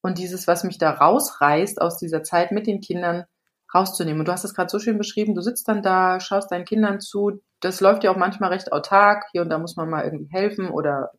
[0.00, 3.24] und dieses, was mich da rausreißt aus dieser Zeit mit den Kindern,
[3.74, 4.20] rauszunehmen.
[4.20, 7.00] Und du hast es gerade so schön beschrieben, du sitzt dann da, schaust deinen Kindern
[7.00, 7.40] zu.
[7.60, 9.24] Das läuft ja auch manchmal recht autark.
[9.32, 11.12] Hier und da muss man mal irgendwie helfen oder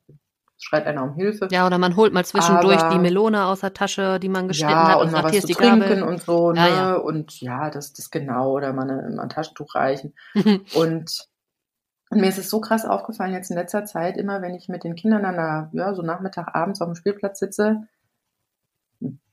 [0.63, 1.47] schreit einer um Hilfe.
[1.51, 4.71] Ja, oder man holt mal zwischendurch Aber, die Melone aus der Tasche, die man geschnitten
[4.71, 6.03] ja, hat und, und sagt, hier ist die trinken Gabel.
[6.03, 6.59] und so, ne?
[6.59, 6.93] Ja, ja.
[6.95, 10.13] Und ja, das, das genau, oder mal, eine, mal ein Taschentuch reichen.
[10.33, 10.65] und,
[12.09, 14.83] und mir ist es so krass aufgefallen jetzt in letzter Zeit, immer wenn ich mit
[14.83, 17.87] den Kindern an der, ja, so Nachmittag, abends auf dem Spielplatz sitze,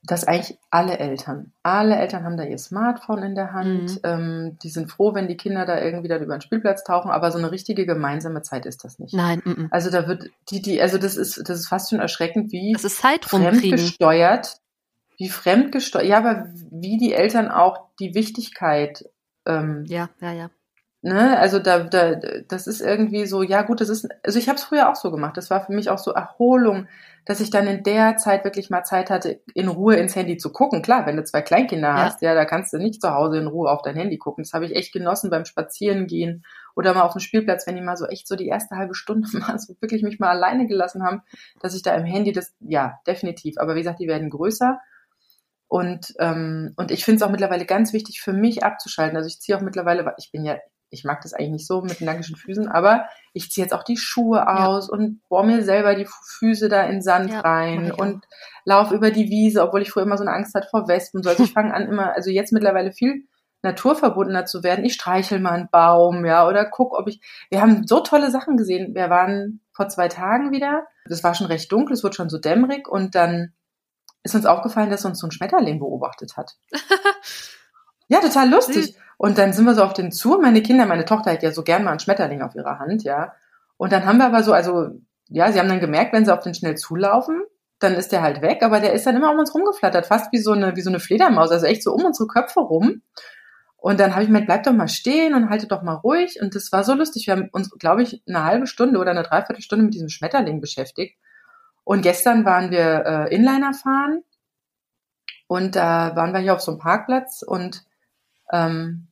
[0.02, 3.96] dass eigentlich alle Eltern, alle Eltern haben da ihr Smartphone in der Hand.
[3.96, 4.00] Mhm.
[4.02, 7.30] Ähm, die sind froh, wenn die Kinder da irgendwie dann über den Spielplatz tauchen, aber
[7.30, 9.12] so eine richtige gemeinsame Zeit ist das nicht.
[9.12, 9.42] Nein.
[9.44, 9.68] M -m.
[9.70, 12.84] Also da wird die, die, also das ist, das ist fast schon erschreckend, wie das
[12.84, 14.56] ist Zeit fremdgesteuert.
[15.18, 19.04] wie fremdgesteuert, ja, aber wie die Eltern auch die Wichtigkeit.
[19.44, 20.50] Ähm, ja, ja, ja.
[21.02, 22.14] Ne, also da, da,
[22.46, 25.10] das ist irgendwie so, ja gut, das ist, also ich habe es früher auch so
[25.10, 25.34] gemacht.
[25.38, 26.88] Das war für mich auch so Erholung,
[27.24, 30.52] dass ich dann in der Zeit wirklich mal Zeit hatte, in Ruhe ins Handy zu
[30.52, 30.82] gucken.
[30.82, 32.04] Klar, wenn du zwei Kleinkinder ja.
[32.04, 34.44] hast, ja, da kannst du nicht zu Hause in Ruhe auf dein Handy gucken.
[34.44, 36.44] Das habe ich echt genossen beim Spazierengehen
[36.76, 39.26] oder mal auf dem Spielplatz, wenn die mal so echt so die erste halbe Stunde
[39.38, 41.22] mal so wirklich mich mal alleine gelassen haben,
[41.60, 43.56] dass ich da im Handy das, ja, definitiv.
[43.56, 44.78] Aber wie gesagt, die werden größer.
[45.66, 49.16] Und, ähm, und ich finde es auch mittlerweile ganz wichtig für mich abzuschalten.
[49.16, 50.56] Also ich ziehe auch mittlerweile, ich bin ja
[50.90, 53.84] ich mag das eigentlich nicht so mit den nackischen Füßen, aber ich ziehe jetzt auch
[53.84, 54.92] die Schuhe aus ja.
[54.92, 56.06] und bohr mir selber die
[56.38, 58.24] Füße da in Sand ja, rein und
[58.64, 61.22] laufe über die Wiese, obwohl ich früher immer so eine Angst hatte vor Wespen.
[61.22, 61.30] So.
[61.30, 63.24] Also ich fange an immer, also jetzt mittlerweile viel
[63.62, 64.84] naturverbundener zu werden.
[64.84, 67.20] Ich streichel mal einen Baum, ja, oder guck, ob ich.
[67.50, 68.94] Wir haben so tolle Sachen gesehen.
[68.94, 70.86] Wir waren vor zwei Tagen wieder.
[71.04, 73.52] Es war schon recht dunkel, es wurde schon so dämmerig und dann
[74.22, 76.56] ist uns aufgefallen, dass uns so ein Schmetterling beobachtet hat.
[78.08, 78.96] ja, total lustig.
[79.20, 80.38] Und dann sind wir so auf den zu.
[80.40, 83.34] Meine Kinder, meine Tochter hat ja so gern mal einen Schmetterling auf ihrer Hand, ja.
[83.76, 84.92] Und dann haben wir aber so, also,
[85.28, 87.42] ja, sie haben dann gemerkt, wenn sie auf den schnell zulaufen,
[87.80, 90.38] dann ist der halt weg, aber der ist dann immer um uns rumgeflattert, fast wie
[90.38, 93.02] so eine, wie so eine Fledermaus, also echt so um unsere Köpfe rum.
[93.76, 96.40] Und dann habe ich mir bleib doch mal stehen und halte doch mal ruhig.
[96.40, 97.26] Und das war so lustig.
[97.26, 101.18] Wir haben uns, glaube ich, eine halbe Stunde oder eine Dreiviertelstunde mit diesem Schmetterling beschäftigt.
[101.84, 104.22] Und gestern waren wir äh, Inliner fahren
[105.46, 107.84] und da waren wir hier auf so einem Parkplatz und
[108.50, 109.08] ähm,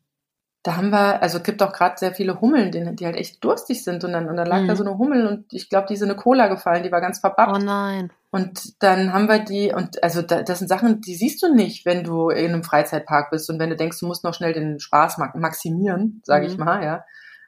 [0.69, 3.43] da haben wir, also es gibt auch gerade sehr viele Hummeln, die, die, halt echt
[3.43, 4.69] durstig sind und dann, und dann lag mhm.
[4.69, 7.01] da so eine Hummel und ich glaube, die ist in eine Cola gefallen, die war
[7.01, 7.57] ganz verbappt.
[7.57, 8.13] Oh nein.
[8.31, 11.87] Und dann haben wir die, und also da, das sind Sachen, die siehst du nicht,
[11.87, 14.79] wenn du in einem Freizeitpark bist und wenn du denkst, du musst noch schnell den
[14.79, 16.53] Spaß maximieren, sage mhm.
[16.53, 17.03] ich mal, ja.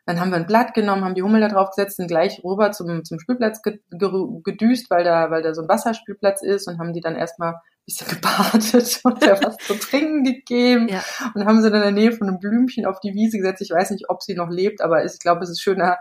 [0.06, 2.72] Dann haben wir ein Blatt genommen, haben die Hummel da drauf gesetzt, sind gleich rüber
[2.72, 7.02] zum, zum Spielplatz gedüst, weil da, weil da so ein Wasserspielplatz ist und haben die
[7.02, 11.02] dann erstmal bisschen gebadet und der was zu trinken gegeben ja.
[11.34, 13.62] und haben sie dann in der Nähe von einem Blümchen auf die Wiese gesetzt.
[13.62, 15.98] Ich weiß nicht, ob sie noch lebt, aber ich glaube, es ist schöner,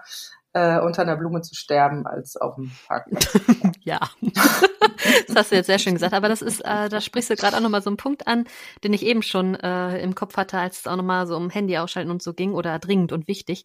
[0.54, 3.40] äh, unter einer Blume zu sterben als auf dem Parkplatz.
[3.84, 4.00] ja,
[5.28, 6.14] das hast du jetzt sehr schön gesagt.
[6.14, 8.46] Aber das ist, äh, da sprichst du gerade auch nochmal so einen Punkt an,
[8.84, 11.78] den ich eben schon äh, im Kopf hatte, als es auch nochmal so um Handy
[11.78, 13.64] ausschalten und so ging oder dringend und wichtig.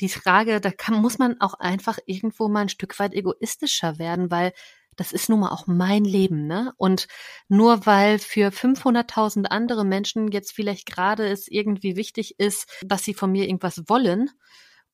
[0.00, 4.30] Die Frage, da kann, muss man auch einfach irgendwo mal ein Stück weit egoistischer werden,
[4.30, 4.52] weil
[4.96, 6.72] das ist nun mal auch mein Leben, ne?
[6.76, 7.06] Und
[7.48, 13.14] nur weil für 500.000 andere Menschen jetzt vielleicht gerade es irgendwie wichtig ist, dass sie
[13.14, 14.30] von mir irgendwas wollen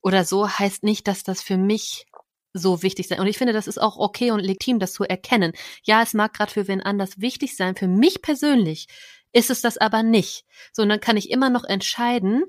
[0.01, 2.05] oder so, heißt nicht, dass das für mich
[2.53, 3.19] so wichtig sein.
[3.19, 5.53] Und ich finde, das ist auch okay und legitim, das zu erkennen.
[5.83, 7.75] Ja, es mag gerade für wen anders wichtig sein.
[7.75, 8.87] Für mich persönlich
[9.33, 10.45] ist es das aber nicht.
[10.73, 12.43] So, und dann kann ich immer noch entscheiden,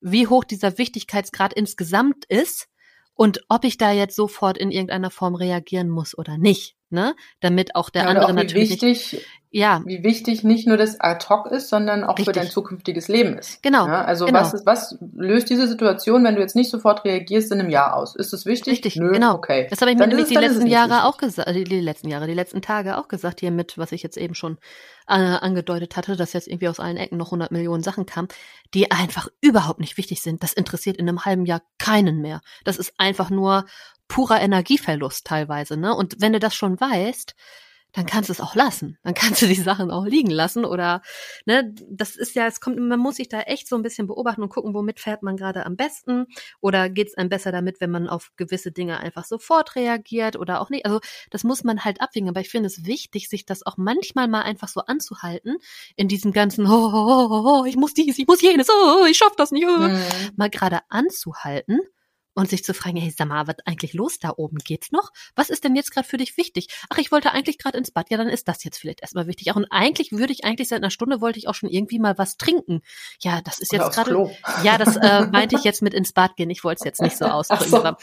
[0.00, 2.68] wie hoch dieser Wichtigkeitsgrad insgesamt ist
[3.14, 7.14] und ob ich da jetzt sofort in irgendeiner Form reagieren muss oder nicht ne?
[7.40, 9.82] Damit auch der ja, andere auch natürlich wichtig, ja.
[9.84, 12.26] wie wichtig nicht nur das ad hoc ist, sondern auch Richtig.
[12.26, 13.62] für dein zukünftiges Leben ist.
[13.62, 13.86] Genau.
[13.86, 14.40] Ja, also genau.
[14.40, 17.96] was ist, was löst diese Situation, wenn du jetzt nicht sofort reagierst in einem Jahr
[17.96, 18.14] aus?
[18.16, 18.74] Ist es wichtig?
[18.74, 19.34] Richtig, Nö, genau.
[19.34, 19.66] Okay.
[19.70, 22.34] Das habe ich mir nämlich die letzten Jahre auch gesagt, die, die letzten Jahre, die
[22.34, 24.58] letzten Tage auch gesagt hier mit, was ich jetzt eben schon
[25.08, 28.28] äh, angedeutet hatte, dass jetzt irgendwie aus allen Ecken noch 100 Millionen Sachen kamen,
[28.74, 30.42] die einfach überhaupt nicht wichtig sind.
[30.42, 32.40] Das interessiert in einem halben Jahr keinen mehr.
[32.64, 33.64] Das ist einfach nur
[34.08, 35.94] purer Energieverlust teilweise, ne?
[35.94, 37.34] Und wenn du das schon weißt,
[37.96, 38.98] dann kannst du es auch lassen.
[39.04, 41.00] Dann kannst du die Sachen auch liegen lassen oder,
[41.46, 44.42] ne, das ist ja, es kommt, man muss sich da echt so ein bisschen beobachten
[44.42, 46.26] und gucken, womit fährt man gerade am besten
[46.60, 50.60] oder geht es einem besser damit, wenn man auf gewisse Dinge einfach sofort reagiert oder
[50.60, 50.84] auch nicht.
[50.84, 51.00] Also
[51.30, 52.28] das muss man halt abwägen.
[52.28, 55.56] Aber ich finde es wichtig, sich das auch manchmal mal einfach so anzuhalten
[55.96, 59.16] in diesem ganzen, oh, oh, oh, oh ich muss dies, ich muss jenes, oh, ich
[59.16, 60.02] schaff das nicht, oh, mhm.
[60.36, 61.80] mal gerade anzuhalten
[62.36, 64.58] und sich zu fragen, hey, sag mal, was eigentlich los da oben?
[64.58, 65.10] Geht's noch?
[65.34, 66.68] Was ist denn jetzt gerade für dich wichtig?
[66.90, 68.10] Ach, ich wollte eigentlich gerade ins Bad.
[68.10, 69.50] Ja, dann ist das jetzt vielleicht erstmal wichtig.
[69.50, 72.18] Auch und eigentlich würde ich eigentlich seit einer Stunde wollte ich auch schon irgendwie mal
[72.18, 72.82] was trinken.
[73.20, 74.30] Ja, das ist jetzt gerade.
[74.62, 76.50] Ja, das äh, meinte ich jetzt mit ins Bad gehen.
[76.50, 77.70] Ich wollte es jetzt nicht so ausdrücken.
[77.70, 77.96] So.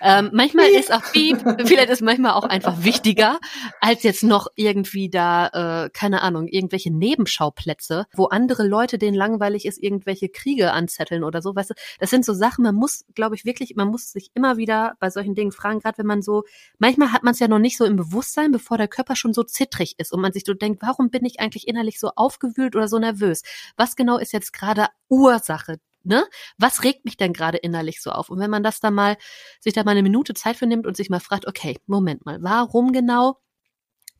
[0.00, 3.40] Ähm, manchmal ist auch Piep, vielleicht ist manchmal auch einfach wichtiger,
[3.80, 9.66] als jetzt noch irgendwie da, äh, keine Ahnung, irgendwelche Nebenschauplätze, wo andere Leute, denen langweilig
[9.66, 11.56] ist, irgendwelche Kriege anzetteln oder so.
[11.56, 14.56] Weißt du, das sind so Sachen, man muss, glaube ich, wirklich man muss sich immer
[14.56, 16.44] wieder bei solchen Dingen fragen, gerade wenn man so,
[16.78, 19.42] manchmal hat man es ja noch nicht so im Bewusstsein, bevor der Körper schon so
[19.42, 22.88] zittrig ist und man sich so denkt, warum bin ich eigentlich innerlich so aufgewühlt oder
[22.88, 23.42] so nervös?
[23.76, 25.80] Was genau ist jetzt gerade Ursache?
[26.02, 26.24] Ne?
[26.56, 28.30] Was regt mich denn gerade innerlich so auf?
[28.30, 29.16] Und wenn man das da mal,
[29.60, 32.42] sich da mal eine Minute Zeit für nimmt und sich mal fragt, okay, Moment mal,
[32.42, 33.38] warum genau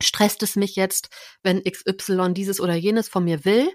[0.02, 1.08] stresst es mich jetzt,
[1.42, 3.70] wenn XY dieses oder jenes von mir will?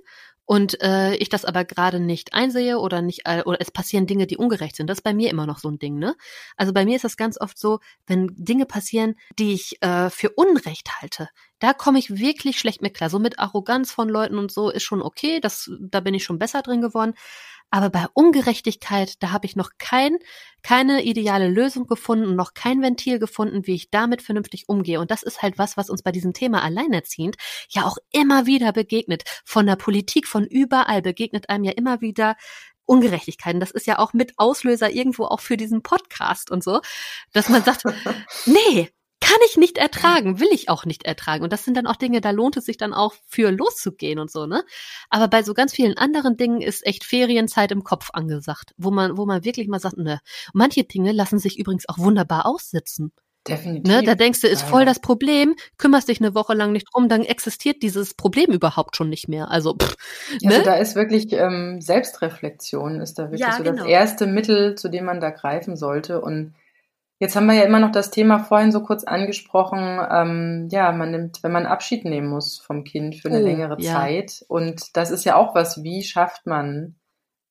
[0.46, 4.28] Und äh, ich das aber gerade nicht einsehe oder nicht äh, oder es passieren Dinge,
[4.28, 4.88] die ungerecht sind.
[4.88, 6.16] Das ist bei mir immer noch so ein Ding, ne?
[6.56, 10.30] Also bei mir ist das ganz oft so, wenn Dinge passieren, die ich äh, für
[10.32, 11.30] Unrecht halte,
[11.60, 13.10] da komme ich wirklich schlecht mit klar.
[13.10, 16.40] So mit Arroganz von Leuten und so ist schon okay, das da bin ich schon
[16.40, 17.14] besser drin geworden.
[17.76, 20.18] Aber bei Ungerechtigkeit, da habe ich noch kein,
[20.64, 25.02] keine ideale Lösung gefunden, noch kein Ventil gefunden, wie ich damit vernünftig umgehe.
[25.02, 27.36] Und das ist halt was, was uns bei diesem Thema alleinerziehend
[27.68, 29.24] ja auch immer wieder begegnet.
[29.44, 32.38] Von der Politik, von überall begegnet einem ja immer wieder
[32.86, 33.60] Ungerechtigkeiten.
[33.60, 36.80] Das ist ja auch mit Auslöser irgendwo auch für diesen Podcast und so,
[37.34, 37.84] dass man sagt,
[38.46, 38.90] nee,
[39.26, 41.44] kann ich nicht ertragen, will ich auch nicht ertragen.
[41.44, 44.30] Und das sind dann auch Dinge, da lohnt es sich dann auch für loszugehen und
[44.30, 44.64] so, ne?
[45.10, 49.18] Aber bei so ganz vielen anderen Dingen ist echt Ferienzeit im Kopf angesagt, wo man,
[49.18, 50.20] wo man wirklich mal sagt, ne.
[50.54, 53.14] Manche Dinge lassen sich übrigens auch wunderbar aussitzen.
[53.48, 53.92] Definitiv.
[53.92, 57.10] Ne, da denkst du, ist voll das Problem, kümmerst dich eine Woche lang nicht drum,
[57.10, 59.50] dann existiert dieses Problem überhaupt schon nicht mehr.
[59.50, 59.96] Also, pff,
[60.44, 60.64] also ne?
[60.64, 63.78] da ist wirklich ähm, Selbstreflexion, ist da wirklich ja, so genau.
[63.78, 66.22] das erste Mittel, zu dem man da greifen sollte.
[66.22, 66.56] Und
[67.20, 70.00] Jetzt haben wir ja immer noch das Thema vorhin so kurz angesprochen.
[70.12, 73.78] Ähm, ja, man nimmt, wenn man Abschied nehmen muss vom Kind für eine oh, längere
[73.80, 73.94] ja.
[73.94, 74.44] Zeit.
[74.50, 76.96] Und das ist ja auch was, wie schafft man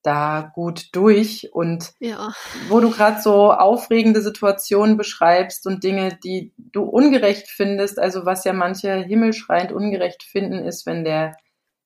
[0.02, 1.48] da gut durch?
[1.54, 2.32] Und ja.
[2.68, 8.44] wo du gerade so aufregende Situationen beschreibst und Dinge, die du ungerecht findest, also was
[8.44, 11.36] ja manche himmelschreiend ungerecht finden, ist, wenn der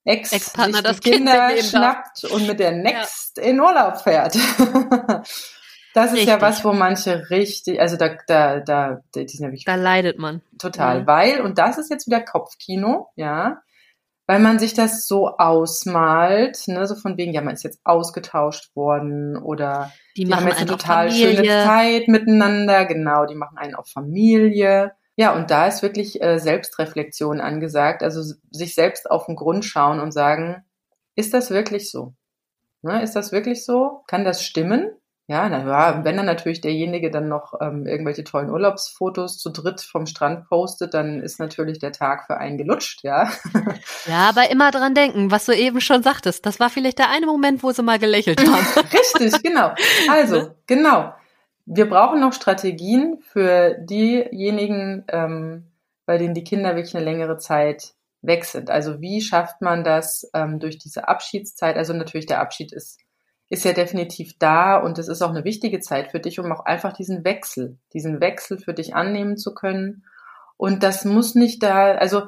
[0.05, 3.45] Ex, Ex die das Kinder kind schnappt und mit der Next ja.
[3.45, 4.37] in Urlaub fährt.
[5.95, 6.28] Das ist richtig.
[6.28, 9.64] ja was, wo manche richtig, also da, da, da, die sind ja wirklich.
[9.64, 10.43] Da leidet man.
[10.59, 11.07] Total, mhm.
[11.07, 13.62] weil, und das ist jetzt wieder Kopfkino, ja,
[14.28, 18.76] weil man sich das so ausmalt, ne, so von wegen, ja, man ist jetzt ausgetauscht
[18.76, 23.74] worden oder die, die haben jetzt eine total schöne Zeit miteinander, genau, die machen einen
[23.74, 24.93] auf Familie.
[25.16, 28.20] Ja, und da ist wirklich äh, Selbstreflexion angesagt, also
[28.51, 30.62] sich selbst auf den Grund schauen und sagen,
[31.16, 32.12] ist das wirklich so?
[32.82, 34.05] Ne, ist das wirklich so?
[34.07, 34.91] Kann das stimmen?
[35.31, 39.83] Ja, na ja, wenn dann natürlich derjenige dann noch ähm, irgendwelche tollen Urlaubsfotos zu dritt
[39.83, 43.31] vom Strand postet, dann ist natürlich der Tag für einen gelutscht, ja.
[44.07, 46.47] Ja, aber immer dran denken, was du eben schon sagtest.
[46.47, 48.87] Das war vielleicht der eine Moment, wo sie mal gelächelt haben.
[48.93, 49.74] Richtig, genau.
[50.11, 51.12] Also, genau.
[51.66, 55.70] Wir brauchen noch Strategien für diejenigen, ähm,
[56.07, 58.70] bei denen die Kinder wirklich eine längere Zeit weg sind.
[58.70, 61.76] Also wie schafft man das ähm, durch diese Abschiedszeit?
[61.76, 62.99] Also natürlich der Abschied ist
[63.51, 66.65] ist ja definitiv da und es ist auch eine wichtige Zeit für dich, um auch
[66.67, 70.05] einfach diesen Wechsel, diesen Wechsel für dich annehmen zu können.
[70.57, 72.25] Und das muss nicht da, also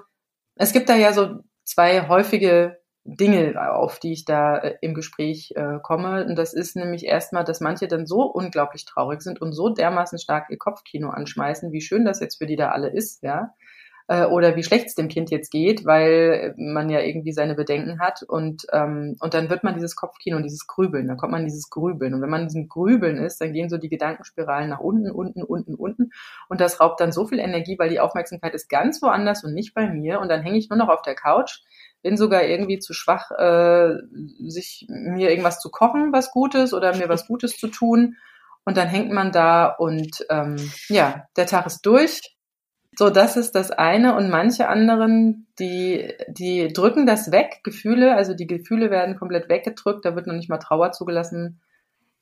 [0.56, 5.52] es gibt da ja so zwei häufige Dinge, auf die ich da äh, im Gespräch
[5.56, 6.24] äh, komme.
[6.24, 10.18] Und das ist nämlich erstmal, dass manche dann so unglaublich traurig sind und so dermaßen
[10.18, 13.54] stark ihr Kopfkino anschmeißen, wie schön das jetzt für die da alle ist, ja
[14.10, 18.00] äh, oder wie schlecht es dem Kind jetzt geht, weil man ja irgendwie seine Bedenken
[18.00, 21.44] hat und ähm, und dann wird man dieses Kopfkino und dieses Grübeln, dann kommt man
[21.44, 24.80] dieses Grübeln und wenn man in diesem Grübeln ist, dann gehen so die Gedankenspiralen nach
[24.80, 26.10] unten, unten, unten, unten
[26.48, 29.74] und das raubt dann so viel Energie, weil die Aufmerksamkeit ist ganz woanders und nicht
[29.74, 31.60] bei mir und dann hänge ich nur noch auf der Couch
[32.02, 33.94] bin sogar irgendwie zu schwach, äh,
[34.48, 38.16] sich mir irgendwas zu kochen, was Gutes oder mir was Gutes zu tun.
[38.64, 40.56] Und dann hängt man da und ähm,
[40.88, 42.34] ja, der Tag ist durch.
[43.00, 44.14] So, das ist das eine.
[44.14, 48.14] Und manche anderen, die, die drücken das weg, Gefühle.
[48.14, 50.04] Also die Gefühle werden komplett weggedrückt.
[50.04, 51.62] Da wird noch nicht mal Trauer zugelassen,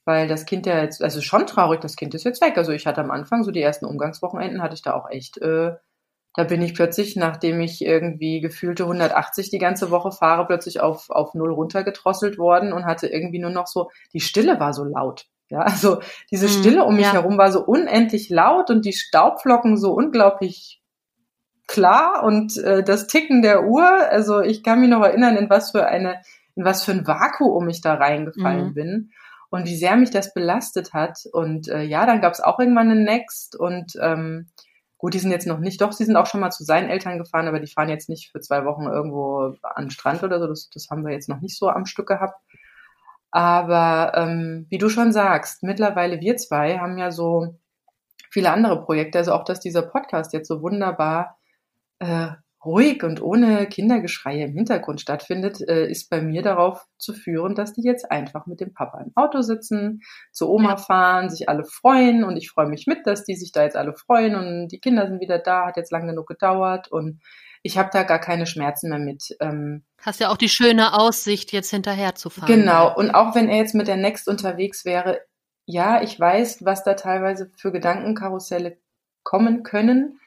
[0.05, 2.57] weil das Kind ja jetzt, also schon traurig, das Kind ist jetzt weg.
[2.57, 5.73] Also ich hatte am Anfang, so die ersten Umgangswochenenden, hatte ich da auch echt, äh,
[6.35, 11.11] da bin ich plötzlich, nachdem ich irgendwie gefühlte 180 die ganze Woche fahre, plötzlich auf,
[11.11, 15.27] auf null runtergedrosselt worden und hatte irgendwie nur noch so, die Stille war so laut.
[15.51, 17.15] Ja, also diese mhm, Stille um mich ja.
[17.15, 20.83] herum war so unendlich laut und die Staubflocken so unglaublich
[21.67, 23.87] klar und äh, das Ticken der Uhr.
[23.87, 26.21] Also ich kann mich noch erinnern, in was für eine,
[26.55, 28.75] in was für ein Vakuum ich da reingefallen mhm.
[28.75, 29.11] bin
[29.51, 31.21] und wie sehr mich das belastet hat.
[31.33, 34.49] Und äh, ja, dann gab es auch irgendwann einen Next und ähm,
[34.99, 37.19] gut, die sind jetzt noch nicht, doch, sie sind auch schon mal zu seinen Eltern
[37.19, 40.47] gefahren, aber die fahren jetzt nicht für zwei Wochen irgendwo an den Strand oder so.
[40.47, 42.41] Das, das haben wir jetzt noch nicht so am Stück gehabt.
[43.31, 47.59] Aber ähm, wie du schon sagst, mittlerweile wir zwei haben ja so
[48.31, 49.19] viele andere Projekte.
[49.19, 51.39] Also auch, dass dieser Podcast jetzt so wunderbar
[51.99, 52.29] äh,
[52.65, 57.73] ruhig und ohne Kindergeschreie im Hintergrund stattfindet, äh, ist bei mir darauf zu führen, dass
[57.73, 60.01] die jetzt einfach mit dem Papa im Auto sitzen,
[60.33, 62.25] zu Oma fahren, sich alle freuen.
[62.25, 64.35] Und ich freue mich mit, dass die sich da jetzt alle freuen.
[64.35, 66.91] Und die Kinder sind wieder da, hat jetzt lang genug gedauert.
[66.91, 67.21] Und
[67.63, 69.37] ich habe da gar keine Schmerzen mehr mit.
[69.41, 72.47] Ähm, Hast ja auch die schöne Aussicht, jetzt hinterher zu fahren.
[72.47, 72.95] Genau.
[72.95, 75.21] Und auch wenn er jetzt mit der Next unterwegs wäre,
[75.67, 78.79] ja, ich weiß, was da teilweise für Gedankenkarusselle
[79.23, 80.21] kommen können.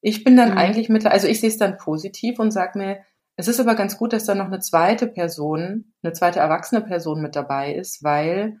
[0.00, 0.58] Ich bin dann mhm.
[0.58, 3.00] eigentlich mit, also ich sehe es dann positiv und sag mir,
[3.36, 7.20] Es ist aber ganz gut, dass da noch eine zweite Person, eine zweite erwachsene Person
[7.20, 8.58] mit dabei ist, weil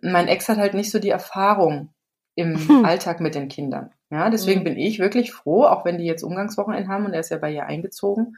[0.00, 1.94] mein Ex hat halt nicht so die Erfahrung
[2.34, 2.56] im.
[2.84, 3.93] Alltag mit den Kindern.
[4.14, 4.64] Ja, deswegen mhm.
[4.64, 7.50] bin ich wirklich froh, auch wenn die jetzt Umgangswochenende haben und er ist ja bei
[7.50, 8.36] ihr eingezogen,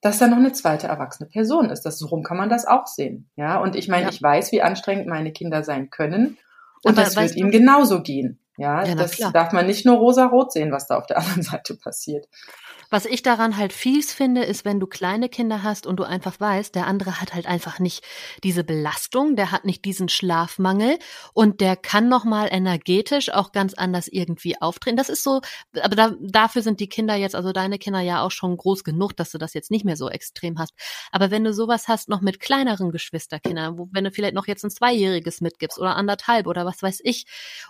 [0.00, 1.82] dass da noch eine zweite erwachsene Person ist.
[1.82, 3.30] Das, so rum kann man das auch sehen.
[3.36, 4.08] Ja, und ich meine, ja.
[4.08, 6.38] ich weiß, wie anstrengend meine Kinder sein können
[6.82, 8.40] und Aber das wird ihm genauso gehen.
[8.56, 11.76] Ja, ja das darf man nicht nur rosa-rot sehen, was da auf der anderen Seite
[11.76, 12.26] passiert.
[12.92, 16.38] Was ich daran halt fies finde, ist, wenn du kleine Kinder hast und du einfach
[16.38, 18.04] weißt, der andere hat halt einfach nicht
[18.44, 20.98] diese Belastung, der hat nicht diesen Schlafmangel
[21.32, 24.98] und der kann nochmal energetisch auch ganz anders irgendwie auftreten.
[24.98, 25.40] Das ist so,
[25.80, 29.16] aber da, dafür sind die Kinder jetzt, also deine Kinder ja auch schon groß genug,
[29.16, 30.74] dass du das jetzt nicht mehr so extrem hast.
[31.12, 34.64] Aber wenn du sowas hast, noch mit kleineren Geschwisterkindern, wo, wenn du vielleicht noch jetzt
[34.64, 37.24] ein Zweijähriges mitgibst oder anderthalb oder was weiß ich,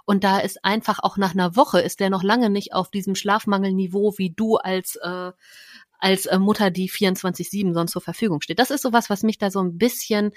[0.04, 3.14] und da ist einfach auch nach einer Woche ist der noch lange nicht auf diesem
[3.14, 5.32] Schlafmangelniveau wie du als äh, äh,
[5.98, 8.58] als äh, Mutter, die 24-7 sonst zur Verfügung steht.
[8.58, 10.32] Das ist sowas, was mich da so ein bisschen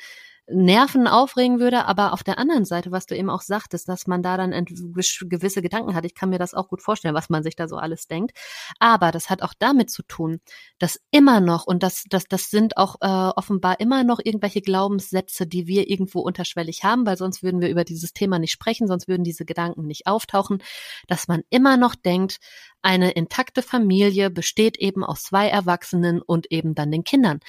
[0.48, 4.22] Nerven aufregen würde, aber auf der anderen Seite, was du eben auch sagtest, dass man
[4.22, 7.56] da dann gewisse Gedanken hat, ich kann mir das auch gut vorstellen, was man sich
[7.56, 8.38] da so alles denkt,
[8.80, 10.40] aber das hat auch damit zu tun,
[10.78, 15.48] dass immer noch, und das, das, das sind auch äh, offenbar immer noch irgendwelche Glaubenssätze,
[15.48, 19.08] die wir irgendwo unterschwellig haben, weil sonst würden wir über dieses Thema nicht sprechen, sonst
[19.08, 20.62] würden diese Gedanken nicht auftauchen,
[21.08, 22.38] dass man immer noch denkt,
[22.84, 27.40] eine intakte Familie besteht eben aus zwei Erwachsenen und eben dann den Kindern.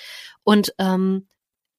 [0.45, 1.29] Und ähm,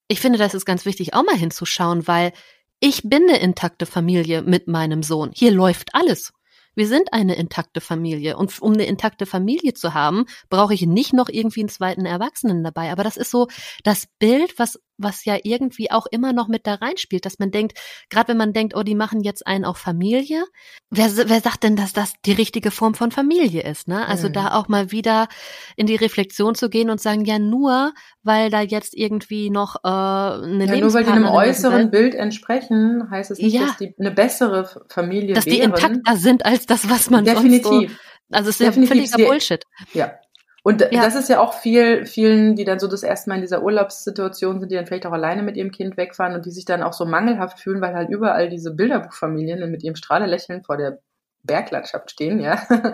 [0.08, 2.32] ich finde, das ist ganz wichtig, auch mal hinzuschauen, weil
[2.80, 5.32] ich bin eine intakte Familie mit meinem Sohn.
[5.34, 6.32] Hier läuft alles.
[6.76, 8.38] Wir sind eine intakte Familie.
[8.38, 12.64] Und um eine intakte Familie zu haben, brauche ich nicht noch irgendwie einen zweiten Erwachsenen
[12.64, 12.92] dabei.
[12.92, 13.48] Aber das ist so
[13.84, 17.78] das Bild, was was ja irgendwie auch immer noch mit da reinspielt, dass man denkt,
[18.10, 20.44] gerade wenn man denkt, oh, die machen jetzt einen auf Familie,
[20.90, 23.88] wer, wer sagt denn, dass das die richtige Form von Familie ist?
[23.88, 24.08] Ne?
[24.08, 24.34] Also mhm.
[24.34, 25.28] da auch mal wieder
[25.76, 27.94] in die Reflexion zu gehen und sagen, ja, nur
[28.24, 33.10] weil da jetzt irgendwie noch äh, eine ja, Nur weil die einem äußeren Bild entsprechen,
[33.10, 33.68] heißt es nicht, ja.
[33.68, 35.72] dass die eine bessere Familie dass wären.
[35.72, 37.64] Dass die intakter sind als das, was man Definitiv.
[37.64, 37.96] sonst so
[38.32, 38.96] also es ist Definitiv.
[38.96, 39.66] ja völliger Bullshit.
[39.94, 40.20] Ja,
[40.68, 41.02] und ja.
[41.02, 44.60] das ist ja auch viel, vielen, die dann so das erste Mal in dieser Urlaubssituation
[44.60, 46.92] sind, die dann vielleicht auch alleine mit ihrem Kind wegfahren und die sich dann auch
[46.92, 51.00] so mangelhaft fühlen, weil halt überall diese Bilderbuchfamilien mit ihrem Strahlelächeln vor der
[51.42, 52.68] Berglandschaft stehen, ja.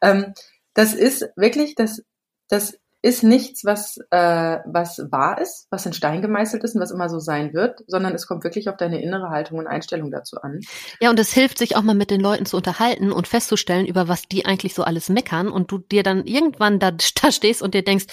[0.00, 0.32] Ähm,
[0.72, 2.02] das ist wirklich, das,
[2.48, 6.90] das ist nichts, was, äh, was wahr ist, was in Stein gemeißelt ist und was
[6.90, 10.36] immer so sein wird, sondern es kommt wirklich auf deine innere Haltung und Einstellung dazu
[10.42, 10.60] an.
[11.00, 14.08] Ja, und es hilft sich auch mal mit den Leuten zu unterhalten und festzustellen, über
[14.08, 16.90] was die eigentlich so alles meckern und du dir dann irgendwann da,
[17.22, 18.06] da stehst und dir denkst,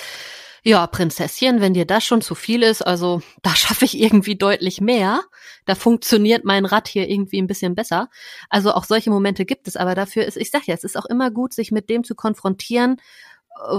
[0.63, 4.81] ja, Prinzesschen, wenn dir das schon zu viel ist, also da schaffe ich irgendwie deutlich
[4.81, 5.21] mehr.
[5.65, 8.09] Da funktioniert mein Rad hier irgendwie ein bisschen besser.
[8.49, 11.05] Also auch solche Momente gibt es, aber dafür ist, ich sag ja, es ist auch
[11.05, 12.97] immer gut, sich mit dem zu konfrontieren,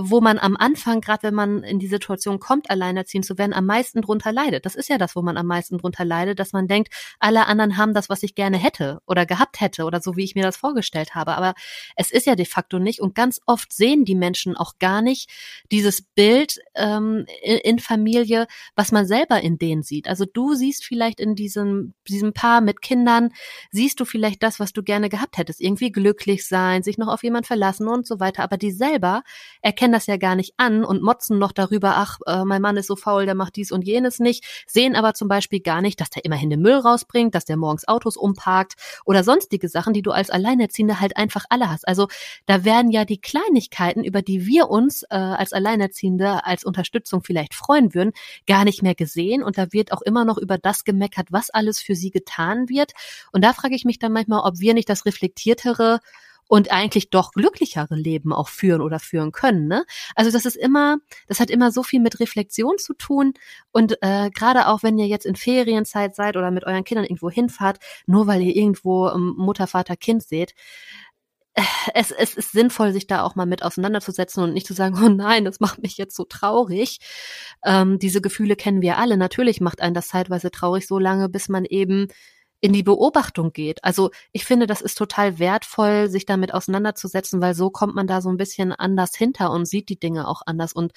[0.00, 3.66] wo man am Anfang, gerade wenn man in die Situation kommt, alleinerziehend zu werden, am
[3.66, 4.66] meisten drunter leidet.
[4.66, 7.76] Das ist ja das, wo man am meisten drunter leidet, dass man denkt, alle anderen
[7.76, 10.56] haben das, was ich gerne hätte oder gehabt hätte oder so, wie ich mir das
[10.56, 11.36] vorgestellt habe.
[11.36, 11.54] Aber
[11.96, 13.00] es ist ja de facto nicht.
[13.00, 15.30] Und ganz oft sehen die Menschen auch gar nicht
[15.70, 20.08] dieses Bild ähm, in Familie, was man selber in denen sieht.
[20.08, 23.30] Also du siehst vielleicht in diesem, diesem Paar mit Kindern,
[23.70, 25.60] siehst du vielleicht das, was du gerne gehabt hättest.
[25.60, 28.42] Irgendwie glücklich sein, sich noch auf jemand verlassen und so weiter.
[28.42, 29.22] Aber die selber
[29.68, 32.86] erkennen das ja gar nicht an und motzen noch darüber, ach, äh, mein Mann ist
[32.86, 36.08] so faul, der macht dies und jenes nicht, sehen aber zum Beispiel gar nicht, dass
[36.08, 40.10] der immerhin den Müll rausbringt, dass der morgens Autos umparkt oder sonstige Sachen, die du
[40.10, 41.86] als Alleinerziehende halt einfach alle hast.
[41.86, 42.08] Also
[42.46, 47.52] da werden ja die Kleinigkeiten, über die wir uns äh, als Alleinerziehende als Unterstützung vielleicht
[47.54, 48.12] freuen würden,
[48.46, 51.78] gar nicht mehr gesehen und da wird auch immer noch über das gemeckert, was alles
[51.78, 52.92] für sie getan wird.
[53.32, 56.00] Und da frage ich mich dann manchmal, ob wir nicht das reflektiertere
[56.48, 59.68] und eigentlich doch glücklichere Leben auch führen oder führen können.
[59.68, 59.84] Ne?
[60.16, 60.96] Also das ist immer,
[61.28, 63.34] das hat immer so viel mit Reflexion zu tun
[63.70, 67.30] und äh, gerade auch wenn ihr jetzt in Ferienzeit seid oder mit euren Kindern irgendwo
[67.30, 70.54] hinfahrt, nur weil ihr irgendwo ähm, Mutter, Vater, Kind seht,
[71.54, 71.62] äh,
[71.94, 75.08] es, es ist sinnvoll, sich da auch mal mit auseinanderzusetzen und nicht zu sagen, oh
[75.08, 76.98] nein, das macht mich jetzt so traurig.
[77.64, 79.16] Ähm, diese Gefühle kennen wir alle.
[79.16, 82.08] Natürlich macht einen das zeitweise traurig, so lange, bis man eben
[82.60, 83.84] in die Beobachtung geht.
[83.84, 88.20] Also ich finde, das ist total wertvoll, sich damit auseinanderzusetzen, weil so kommt man da
[88.20, 90.92] so ein bisschen anders hinter und sieht die Dinge auch anders und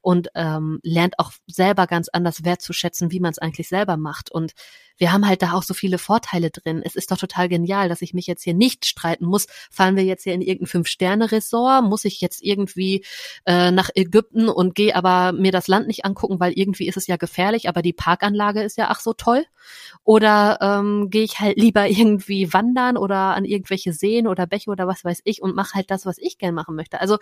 [0.00, 4.32] und ähm, lernt auch selber ganz anders wertzuschätzen, wie man es eigentlich selber macht.
[4.32, 4.52] Und
[4.96, 6.82] wir haben halt da auch so viele Vorteile drin.
[6.84, 9.46] Es ist doch total genial, dass ich mich jetzt hier nicht streiten muss.
[9.70, 11.84] Fahren wir jetzt hier in irgendein Fünf-Sterne-Resort?
[11.84, 13.04] Muss ich jetzt irgendwie
[13.46, 17.06] äh, nach Ägypten und gehe aber mir das Land nicht angucken, weil irgendwie ist es
[17.06, 19.44] ja gefährlich, aber die Parkanlage ist ja ach so toll?
[20.04, 24.86] Oder ähm, gehe ich halt lieber irgendwie wandern oder an irgendwelche Seen oder Bäche oder
[24.86, 27.00] was weiß ich und mache halt das, was ich gern machen möchte.
[27.00, 27.18] Also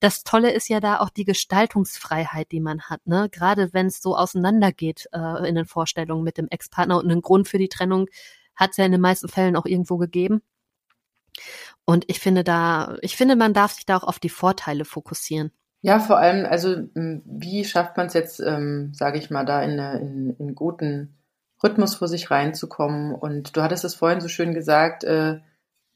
[0.00, 3.28] das Tolle ist ja da auch die Gestaltungsfreiheit, die man hat, ne?
[3.30, 7.48] Gerade wenn es so auseinandergeht äh, in den Vorstellungen mit dem Ex-Partner und einen Grund
[7.48, 8.08] für die Trennung
[8.56, 10.42] hat es ja in den meisten Fällen auch irgendwo gegeben.
[11.84, 15.50] Und ich finde da, ich finde, man darf sich da auch auf die Vorteile fokussieren.
[15.82, 19.78] Ja, vor allem, also wie schafft man es jetzt, ähm, sage ich mal, da in,
[19.78, 21.18] in, in guten
[21.62, 23.14] Rhythmus vor sich reinzukommen?
[23.14, 25.40] Und du hattest es vorhin so schön gesagt, äh,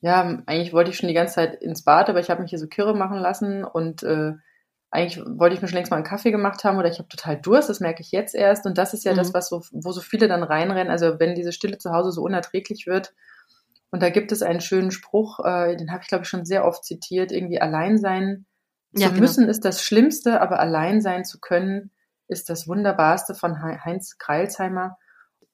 [0.01, 2.59] ja, eigentlich wollte ich schon die ganze Zeit ins Bad, aber ich habe mich hier
[2.59, 4.35] so kirre machen lassen und äh,
[4.91, 7.39] eigentlich wollte ich mir schon längst mal einen Kaffee gemacht haben oder ich habe total
[7.41, 8.65] Durst, das merke ich jetzt erst.
[8.65, 9.19] Und das ist ja mhm.
[9.19, 10.91] das, was so, wo so viele dann reinrennen.
[10.91, 13.15] Also wenn diese Stille zu Hause so unerträglich wird.
[13.91, 16.65] Und da gibt es einen schönen Spruch, äh, den habe ich, glaube ich, schon sehr
[16.65, 18.47] oft zitiert, irgendwie allein sein
[18.95, 19.21] zu ja, genau.
[19.21, 21.91] müssen ist das Schlimmste, aber allein sein zu können
[22.27, 24.99] ist das Wunderbarste von Heinz Kreilsheimer.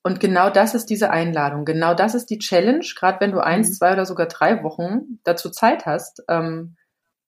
[0.02, 1.64] Und genau das ist diese Einladung.
[1.64, 3.72] Genau das ist die Challenge, gerade wenn du eins, mhm.
[3.74, 6.22] zwei oder sogar drei Wochen dazu Zeit hast.
[6.28, 6.76] Ähm,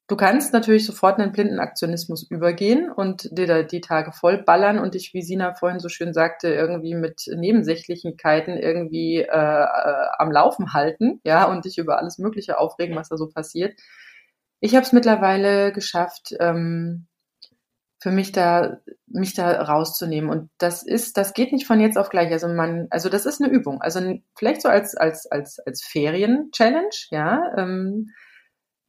[0.08, 4.42] du kannst natürlich sofort in den blinden Aktionismus übergehen und dir da die Tage voll
[4.42, 10.06] ballern und dich, wie Sina vorhin so schön sagte, irgendwie mit Nebensächlichkeiten irgendwie äh, äh,
[10.18, 13.78] am Laufen halten, ja, und dich über alles Mögliche aufregen, was da so passiert.
[14.60, 17.06] Ich habe es mittlerweile geschafft, ähm,
[17.98, 20.30] für mich da mich da rauszunehmen.
[20.30, 22.30] Und das ist das geht nicht von jetzt auf gleich.
[22.30, 23.80] Also man also das ist eine Übung.
[23.80, 24.00] Also
[24.36, 28.10] vielleicht so als als als als Ferien Challenge ja ähm,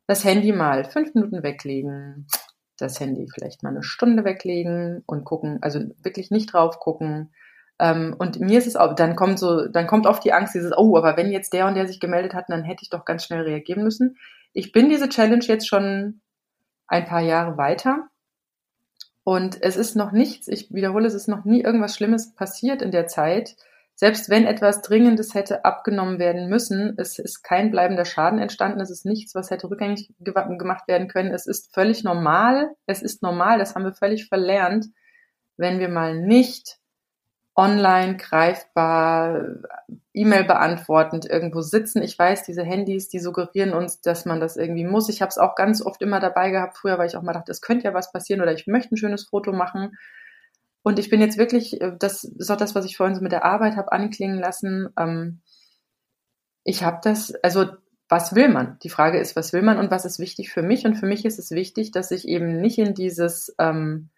[0.08, 2.28] das Handy mal fünf Minuten weglegen.
[2.78, 7.34] Das Handy vielleicht mal eine Stunde weglegen und gucken also wirklich nicht drauf gucken.
[7.80, 10.72] Ähm, und mir ist es auch dann kommt so dann kommt oft die Angst dieses
[10.76, 13.26] oh aber wenn jetzt der und der sich gemeldet hat dann hätte ich doch ganz
[13.26, 14.18] schnell reagieren müssen.
[14.53, 16.22] Ich bin diese Challenge jetzt schon
[16.88, 18.08] ein paar Jahre weiter.
[19.24, 22.91] Und es ist noch nichts, ich wiederhole, es ist noch nie irgendwas Schlimmes passiert in
[22.91, 23.58] der Zeit.
[24.00, 28.91] Selbst wenn etwas Dringendes hätte abgenommen werden müssen, es ist kein bleibender Schaden entstanden, es
[28.91, 31.34] ist nichts, was hätte rückgängig gemacht werden können.
[31.34, 34.86] Es ist völlig normal, es ist normal, das haben wir völlig verlernt,
[35.58, 36.78] wenn wir mal nicht
[37.56, 39.41] online greifbar,
[40.14, 42.04] E-Mail beantwortend irgendwo sitzen.
[42.04, 45.10] Ich weiß, diese Handys, die suggerieren uns, dass man das irgendwie muss.
[45.10, 47.52] Ich habe es auch ganz oft immer dabei gehabt früher, weil ich auch mal dachte,
[47.52, 49.98] es könnte ja was passieren oder ich möchte ein schönes Foto machen.
[50.88, 53.34] Und ich bin jetzt wirklich, äh, das ist auch das, was ich vorhin so mit
[53.34, 54.88] der Arbeit habe anklingen lassen.
[54.98, 55.42] Ähm,
[56.64, 57.66] ich habe das, also
[58.08, 58.80] was will man?
[58.84, 60.86] Die Frage ist, was will man und was ist wichtig für mich?
[60.86, 64.12] Und für mich ist es wichtig, dass ich eben nicht in dieses ähm,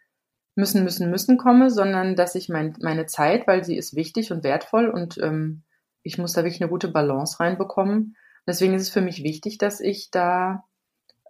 [0.53, 4.43] müssen, müssen, müssen komme, sondern dass ich mein, meine Zeit, weil sie ist wichtig und
[4.43, 5.63] wertvoll und ähm,
[6.03, 8.15] ich muss da wirklich eine gute Balance reinbekommen.
[8.45, 10.65] Deswegen ist es für mich wichtig, dass ich da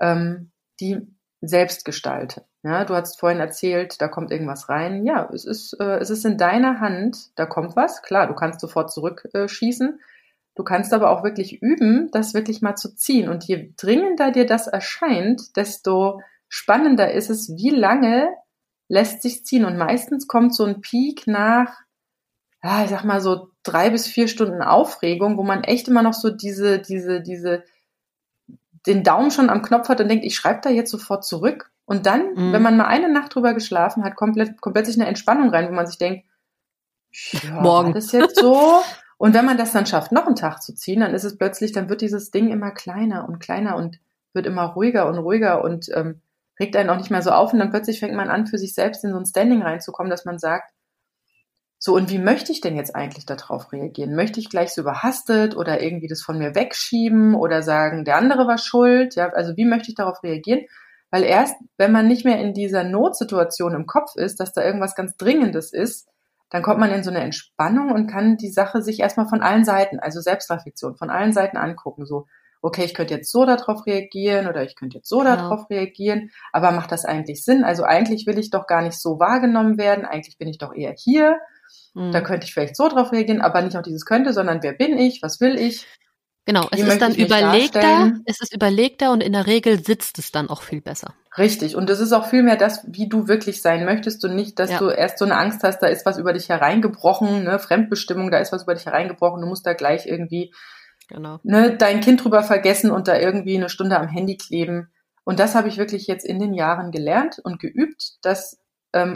[0.01, 1.07] ähm, die
[1.41, 2.43] selbst gestalte.
[2.63, 5.05] Ja, du hast vorhin erzählt, da kommt irgendwas rein.
[5.05, 8.01] Ja, es ist, äh, es ist in deiner Hand, da kommt was.
[8.01, 9.99] Klar, du kannst sofort zurückschießen.
[10.55, 13.29] Du kannst aber auch wirklich üben, das wirklich mal zu ziehen.
[13.29, 18.33] Und je dringender dir das erscheint, desto spannender ist es, wie lange
[18.89, 19.63] lässt sich ziehen.
[19.63, 21.77] Und meistens kommt so ein Peak nach,
[22.61, 26.13] ja, ich sag mal so drei bis vier Stunden Aufregung, wo man echt immer noch
[26.13, 27.63] so diese, diese, diese,
[28.85, 31.71] den Daumen schon am Knopf hat und denkt, ich schreibe da jetzt sofort zurück.
[31.85, 32.53] Und dann, mhm.
[32.53, 35.73] wenn man mal eine Nacht drüber geschlafen hat, kommt, kommt plötzlich eine Entspannung rein, wo
[35.73, 36.25] man sich denkt,
[37.11, 38.81] ja, morgen das jetzt so.
[39.17, 41.73] Und wenn man das dann schafft, noch einen Tag zu ziehen, dann ist es plötzlich,
[41.73, 43.99] dann wird dieses Ding immer kleiner und kleiner und
[44.31, 46.21] wird immer ruhiger und ruhiger und ähm,
[46.57, 48.73] regt einen auch nicht mehr so auf und dann plötzlich fängt man an, für sich
[48.73, 50.71] selbst in so ein Standing reinzukommen, dass man sagt,
[51.81, 54.13] so, und wie möchte ich denn jetzt eigentlich darauf reagieren?
[54.13, 58.47] Möchte ich gleich so überhastet oder irgendwie das von mir wegschieben oder sagen, der andere
[58.47, 59.15] war schuld?
[59.15, 60.65] Ja, also wie möchte ich darauf reagieren?
[61.09, 64.93] Weil erst, wenn man nicht mehr in dieser Notsituation im Kopf ist, dass da irgendwas
[64.93, 66.09] ganz Dringendes ist,
[66.49, 69.63] dann kommt man in so eine Entspannung und kann die Sache sich erstmal von allen
[69.63, 72.05] Seiten, also Selbstreflexion, von allen Seiten angucken.
[72.05, 72.25] So,
[72.61, 75.35] okay, ich könnte jetzt so darauf reagieren oder ich könnte jetzt so genau.
[75.35, 77.63] darauf reagieren, aber macht das eigentlich Sinn?
[77.63, 80.93] Also eigentlich will ich doch gar nicht so wahrgenommen werden, eigentlich bin ich doch eher
[80.97, 81.39] hier.
[81.99, 82.11] Mhm.
[82.11, 84.97] Da könnte ich vielleicht so drauf reagieren, aber nicht auf dieses könnte, sondern wer bin
[84.97, 85.85] ich, was will ich?
[86.45, 90.49] Genau, es ist dann überlegter, es ist überlegter und in der Regel sitzt es dann
[90.49, 91.13] auch viel besser.
[91.37, 94.57] Richtig, und es ist auch viel mehr das, wie du wirklich sein möchtest und nicht,
[94.57, 94.79] dass ja.
[94.79, 98.39] du erst so eine Angst hast, da ist was über dich hereingebrochen, ne, Fremdbestimmung, da
[98.39, 100.51] ist was über dich hereingebrochen, du musst da gleich irgendwie
[101.09, 101.39] Genau.
[101.43, 104.91] Ne, dein Kind drüber vergessen und da irgendwie eine Stunde am Handy kleben.
[105.23, 108.58] Und das habe ich wirklich jetzt in den Jahren gelernt und geübt, dass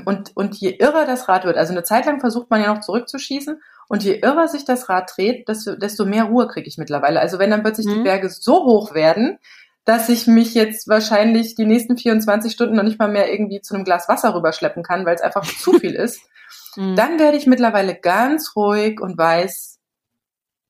[0.05, 2.82] und, und je irrer das Rad wird, also eine Zeit lang versucht man ja noch
[2.82, 7.19] zurückzuschießen Und je irrer sich das Rad dreht, desto, desto mehr Ruhe kriege ich mittlerweile.
[7.19, 7.95] Also wenn dann plötzlich mhm.
[7.95, 9.39] die Berge so hoch werden,
[9.86, 13.76] dass ich mich jetzt wahrscheinlich die nächsten 24 Stunden noch nicht mal mehr irgendwie zu
[13.76, 16.21] einem Glas Wasser rüberschleppen kann, weil es einfach zu viel ist,
[16.76, 16.95] mhm.
[16.95, 19.80] dann werde ich mittlerweile ganz ruhig und weiß,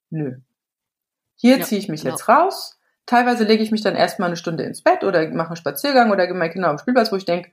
[0.10, 0.38] nö.
[1.36, 2.16] Hier ja, ziehe ich mich genau.
[2.16, 2.80] jetzt raus.
[3.06, 6.26] Teilweise lege ich mich dann erstmal eine Stunde ins Bett oder mache einen Spaziergang oder
[6.26, 7.52] gehe meine Kinder auf den Spielplatz, wo ich denke,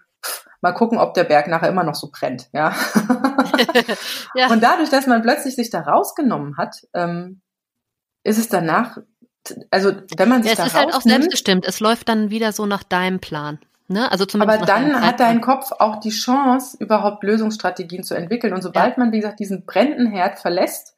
[0.61, 2.75] mal gucken, ob der Berg nachher immer noch so brennt, ja.
[4.35, 4.49] ja.
[4.51, 7.41] Und dadurch, dass man plötzlich sich da rausgenommen hat, ähm,
[8.23, 8.99] ist es danach
[9.71, 11.67] also wenn man sich ja, es da ist halt auch selbstbestimmt.
[11.67, 13.59] Es läuft dann wieder so nach deinem Plan.
[13.89, 14.11] Ne?
[14.11, 18.53] Also zumindest aber dann hat dein Kopf auch die Chance, überhaupt Lösungsstrategien zu entwickeln.
[18.53, 19.03] Und sobald ja.
[19.03, 20.95] man, wie gesagt, diesen brennenden Herd verlässt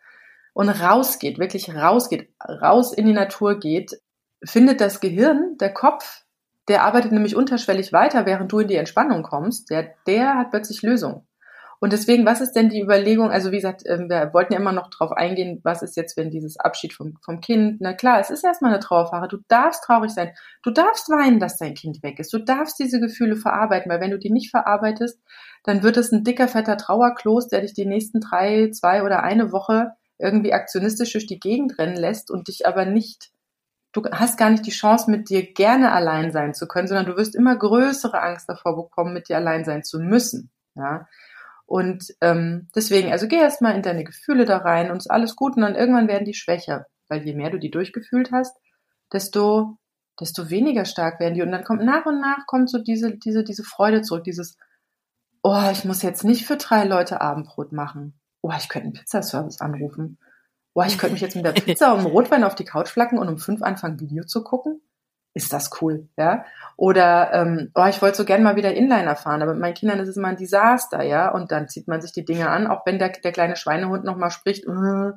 [0.53, 3.93] und rausgeht, wirklich rausgeht, raus in die Natur geht,
[4.45, 6.22] findet das Gehirn, der Kopf,
[6.69, 10.83] der arbeitet nämlich unterschwellig weiter, während du in die Entspannung kommst, der, der hat plötzlich
[10.83, 11.27] Lösungen.
[11.83, 13.33] Und deswegen, was ist denn die Überlegung?
[13.33, 16.31] Also wie gesagt, ähm, wir wollten ja immer noch drauf eingehen, was ist jetzt, wenn
[16.31, 17.81] dieses Abschied vom, vom Kind?
[17.81, 19.27] Na klar, es ist erstmal eine Trauerfahre.
[19.27, 20.33] Du darfst traurig sein.
[20.63, 22.33] Du darfst weinen, dass dein Kind weg ist.
[22.33, 25.21] Du darfst diese Gefühle verarbeiten, weil wenn du die nicht verarbeitest,
[25.65, 29.51] dann wird es ein dicker, fetter Trauerkloß, der dich die nächsten drei, zwei oder eine
[29.51, 29.91] Woche
[30.21, 33.32] irgendwie aktionistisch durch die Gegend rennen lässt und dich aber nicht
[33.93, 37.17] du hast gar nicht die Chance, mit dir gerne allein sein zu können, sondern du
[37.17, 40.51] wirst immer größere Angst davor bekommen, mit dir allein sein zu müssen.
[40.75, 41.07] Ja,
[41.67, 45.57] und ähm, deswegen, also geh erstmal in deine Gefühle da rein und ist alles gut
[45.57, 48.57] und dann irgendwann werden die schwächer, weil je mehr du die durchgefühlt hast,
[49.13, 49.79] desto
[50.21, 53.45] desto weniger stark werden die und dann kommt nach und nach kommt so diese diese
[53.45, 54.57] diese Freude zurück, dieses
[55.43, 58.21] oh, ich muss jetzt nicht für drei Leute Abendbrot machen.
[58.43, 60.19] Oh, ich könnte einen Pizzaservice anrufen.
[60.75, 63.19] Oh, ich könnte mich jetzt mit der Pizza und einem Rotwein auf die Couch flacken
[63.19, 64.81] und um fünf anfangen Video zu gucken
[65.35, 66.45] ist das cool, ja?
[66.77, 69.99] Oder ähm, oh, ich wollte so gern mal wieder Inliner fahren, aber mit meinen Kindern
[69.99, 71.31] ist es immer ein Desaster, ja?
[71.31, 74.31] Und dann zieht man sich die Dinge an, auch wenn der, der kleine Schweinehund nochmal
[74.31, 75.13] spricht, äh,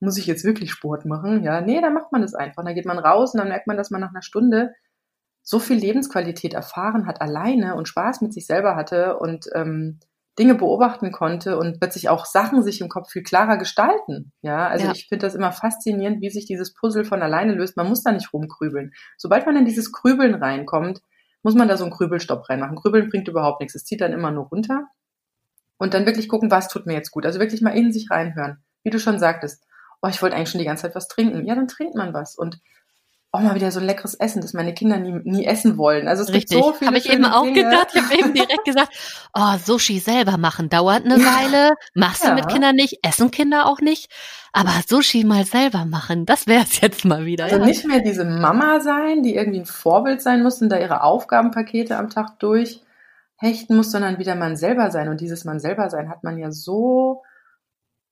[0.00, 1.42] muss ich jetzt wirklich Sport machen?
[1.42, 2.64] Ja, nee, dann macht man das einfach.
[2.64, 4.74] Dann geht man raus und dann merkt man, dass man nach einer Stunde
[5.42, 9.98] so viel Lebensqualität erfahren hat alleine und Spaß mit sich selber hatte und ähm,
[10.38, 14.32] Dinge beobachten konnte und plötzlich auch Sachen sich im Kopf viel klarer gestalten.
[14.40, 14.92] Ja, also ja.
[14.92, 17.76] ich finde das immer faszinierend, wie sich dieses Puzzle von alleine löst.
[17.76, 18.92] Man muss da nicht rumkrübeln.
[19.16, 21.02] Sobald man in dieses Krübeln reinkommt,
[21.42, 22.76] muss man da so einen Krübelstopp reinmachen.
[22.76, 23.74] Krübeln bringt überhaupt nichts.
[23.74, 24.86] Es zieht dann immer nur runter.
[25.76, 27.26] Und dann wirklich gucken, was tut mir jetzt gut.
[27.26, 28.58] Also wirklich mal in sich reinhören.
[28.82, 29.64] Wie du schon sagtest,
[30.02, 31.46] oh, ich wollte eigentlich schon die ganze Zeit was trinken.
[31.46, 32.36] Ja, dann trinkt man was.
[32.36, 32.60] Und
[33.30, 36.08] auch mal wieder so ein leckeres Essen, das meine Kinder nie, nie essen wollen.
[36.08, 36.56] Also es Richtig.
[36.56, 37.64] gibt so viele Habe ich eben auch Dinge.
[37.64, 37.88] gedacht.
[37.92, 38.90] Ich habe eben direkt gesagt,
[39.34, 41.74] oh, Sushi selber machen dauert eine Weile.
[41.94, 42.30] Machst ja.
[42.30, 44.10] du mit Kindern nicht, essen Kinder auch nicht.
[44.54, 47.44] Aber Sushi mal selber machen, das wäre es jetzt mal wieder.
[47.44, 47.66] Also ja.
[47.66, 51.98] nicht mehr diese Mama sein, die irgendwie ein Vorbild sein muss und da ihre Aufgabenpakete
[51.98, 55.10] am Tag durchhechten muss, sondern wieder man selber sein.
[55.10, 57.22] Und dieses man selber sein hat man ja so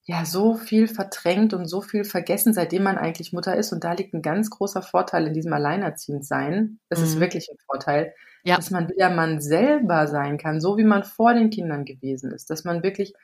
[0.06, 3.72] ja so viel verdrängt und so viel vergessen, seitdem man eigentlich Mutter ist.
[3.72, 6.78] Und da liegt ein ganz großer Vorteil in diesem Alleinerziehendsein.
[6.88, 7.04] Das mhm.
[7.04, 8.56] ist wirklich ein Vorteil, ja.
[8.56, 12.50] dass man wieder man selber sein kann, so wie man vor den Kindern gewesen ist.
[12.50, 13.14] Dass man wirklich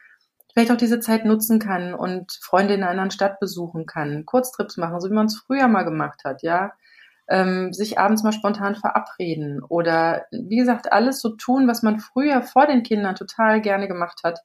[0.52, 4.76] vielleicht auch diese Zeit nutzen kann und Freunde in einer anderen Stadt besuchen kann, Kurztrips
[4.76, 6.72] machen, so wie man es früher mal gemacht hat, ja.
[7.28, 12.42] Ähm, sich abends mal spontan verabreden oder wie gesagt, alles so tun, was man früher
[12.42, 14.40] vor den Kindern total gerne gemacht hat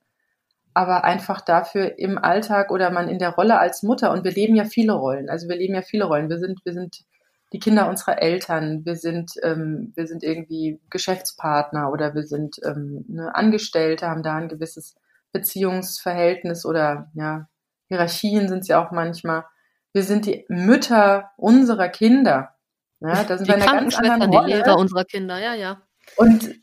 [0.77, 4.55] aber einfach dafür im Alltag oder man in der Rolle als Mutter und wir leben
[4.55, 5.27] ja viele Rollen.
[5.27, 6.29] Also wir leben ja viele Rollen.
[6.29, 7.03] Wir sind, wir sind
[7.51, 13.05] die Kinder unserer Eltern, wir sind, ähm, wir sind irgendwie Geschäftspartner oder wir sind ähm,
[13.07, 14.93] ne, Angestellte, haben da ein gewisses
[15.31, 17.47] Beziehungsverhältnis oder ja,
[17.87, 19.45] Hierarchien sind es ja auch manchmal.
[19.93, 22.53] Wir sind die Mütter unserer Kinder.
[22.99, 24.45] Ja, da sind die wir in einer ganz anderen Rolle.
[24.45, 25.81] Die Lehrer unserer Kinder, ja, ja.
[26.17, 26.53] Und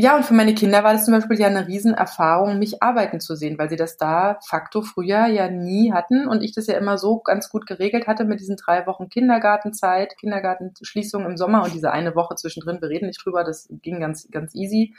[0.00, 3.34] ja, und für meine Kinder war das zum Beispiel ja eine Riesenerfahrung, mich arbeiten zu
[3.34, 6.98] sehen, weil sie das da facto früher ja nie hatten und ich das ja immer
[6.98, 11.90] so ganz gut geregelt hatte mit diesen drei Wochen Kindergartenzeit, Kindergartenschließung im Sommer und diese
[11.90, 14.94] eine Woche zwischendrin, wir reden nicht drüber, das ging ganz, ganz easy.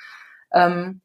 [0.52, 1.00] Ähm,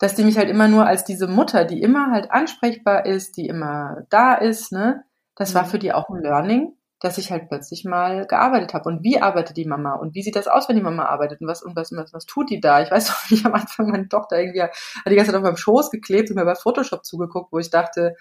[0.00, 3.46] dass die mich halt immer nur als diese Mutter, die immer halt ansprechbar ist, die
[3.46, 5.04] immer da ist, ne,
[5.36, 5.68] das war mhm.
[5.68, 8.88] für die auch ein Learning dass ich halt plötzlich mal gearbeitet habe.
[8.88, 9.94] Und wie arbeitet die Mama?
[9.94, 11.40] Und wie sieht das aus, wenn die Mama arbeitet?
[11.40, 12.82] Und was, und was, was, was tut die da?
[12.82, 14.72] Ich weiß doch nicht, am Anfang meine Tochter irgendwie hat
[15.08, 18.16] die ganze Zeit auf meinem Schoß geklebt und mir bei Photoshop zugeguckt, wo ich dachte,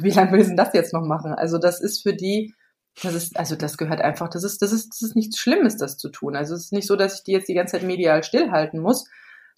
[0.00, 1.32] wie lange will sie das jetzt noch machen?
[1.32, 2.54] Also das ist für die,
[3.02, 5.98] das ist, also das gehört einfach, das ist, das ist, das ist nichts Schlimmes, das
[5.98, 6.36] zu tun.
[6.36, 9.08] Also es ist nicht so, dass ich die jetzt die ganze Zeit medial stillhalten muss,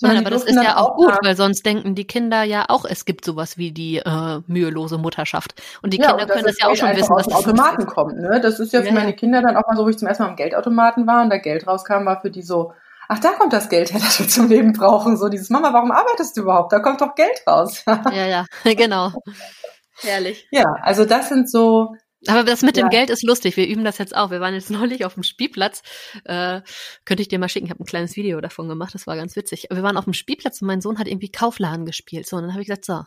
[0.01, 3.05] Nein, aber das ist ja auch gut, weil sonst denken die Kinder ja auch, es
[3.05, 5.61] gibt sowas wie die äh, mühelose Mutterschaft.
[5.83, 7.89] Und die ja, Kinder und können das ja auch schon wissen, dass das Automaten ist.
[7.89, 8.17] kommt.
[8.17, 8.41] Ne?
[8.41, 10.23] Das ist ja für ja, meine Kinder dann auch mal so, wo ich zum ersten
[10.23, 12.73] Mal am Geldautomaten war und da Geld rauskam, war für die so,
[13.09, 15.17] ach, da kommt das Geld her, das wir zum Leben brauchen.
[15.17, 16.73] So dieses, Mama, warum arbeitest du überhaupt?
[16.73, 17.83] Da kommt doch Geld raus.
[17.87, 18.45] ja, ja,
[18.75, 19.13] genau.
[20.01, 20.47] Herrlich.
[20.53, 21.97] Ja, also das sind so
[22.27, 22.85] aber das mit ja.
[22.85, 23.57] dem Geld ist lustig.
[23.57, 24.31] Wir üben das jetzt auch.
[24.31, 25.83] Wir waren jetzt neulich auf dem Spielplatz.
[26.25, 26.63] Äh,
[27.05, 27.67] könnte ich dir mal schicken.
[27.67, 28.95] Ich habe ein kleines Video davon gemacht.
[28.95, 29.69] Das war ganz witzig.
[29.71, 32.27] Wir waren auf dem Spielplatz und mein Sohn hat irgendwie Kaufladen gespielt.
[32.27, 33.05] So, und dann habe ich gesagt, so,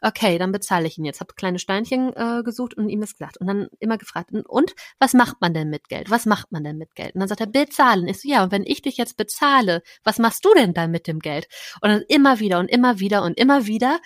[0.00, 1.20] okay, dann bezahle ich ihn jetzt.
[1.20, 3.38] Habe kleine Steinchen äh, gesucht und ihm das gesagt.
[3.38, 6.10] Und dann immer gefragt, und was macht man denn mit Geld?
[6.10, 7.14] Was macht man denn mit Geld?
[7.14, 8.08] Und dann sagt er, bezahlen.
[8.08, 11.06] Ich so, ja, und wenn ich dich jetzt bezahle, was machst du denn dann mit
[11.06, 11.46] dem Geld?
[11.82, 14.00] Und dann immer wieder und immer wieder und immer wieder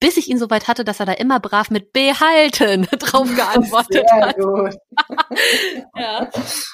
[0.00, 4.06] bis ich ihn so weit hatte, dass er da immer brav mit behalten drauf geantwortet
[4.08, 4.36] Sehr hat.
[4.36, 4.74] Gut.
[5.96, 6.28] ja.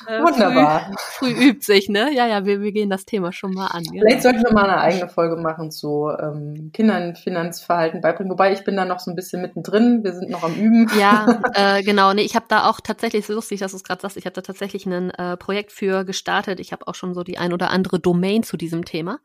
[0.07, 0.91] Äh, Wunderbar.
[0.97, 2.13] Früh, früh, übt sich, ne?
[2.13, 3.83] Ja, ja, wir, wir gehen das Thema schon mal an.
[3.85, 4.05] Genau.
[4.05, 8.31] Vielleicht sollten wir mal eine eigene Folge machen zu ähm, Kindern Finanzverhalten beibringen.
[8.31, 10.05] Wobei ich bin da noch so ein bisschen mittendrin.
[10.05, 10.91] Wir sind noch am Üben.
[10.99, 12.13] Ja, äh, genau.
[12.13, 14.35] Nee, ich habe da auch tatsächlich, so lustig, dass du es gerade sagst, ich habe
[14.35, 16.61] da tatsächlich ein äh, Projekt für gestartet.
[16.61, 19.19] Ich habe auch schon so die ein oder andere Domain zu diesem Thema.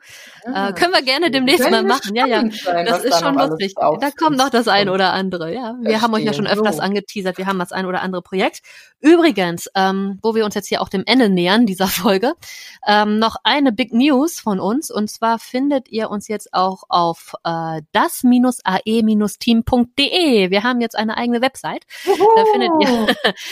[0.46, 2.16] Ah, äh, können wir gerne demnächst mal machen.
[2.16, 2.44] Ja, ja.
[2.52, 5.76] Sein, das ist schon lustig da kommt noch das ein oder andere, ja.
[5.82, 6.82] Wir haben euch ja schon öfters so.
[6.82, 8.62] angeteasert, wir haben das ein oder andere Projekt.
[9.00, 9.25] Übrigens,
[9.76, 12.34] ähm, wo wir uns jetzt hier auch dem Ende nähern dieser Folge,
[12.88, 14.92] ähm, noch eine Big News von uns.
[14.92, 18.50] Und zwar findet ihr uns jetzt auch auf äh, das-ae-team.de.
[20.50, 21.86] Wir haben jetzt eine eigene Website.
[22.06, 23.08] Da findet ihr,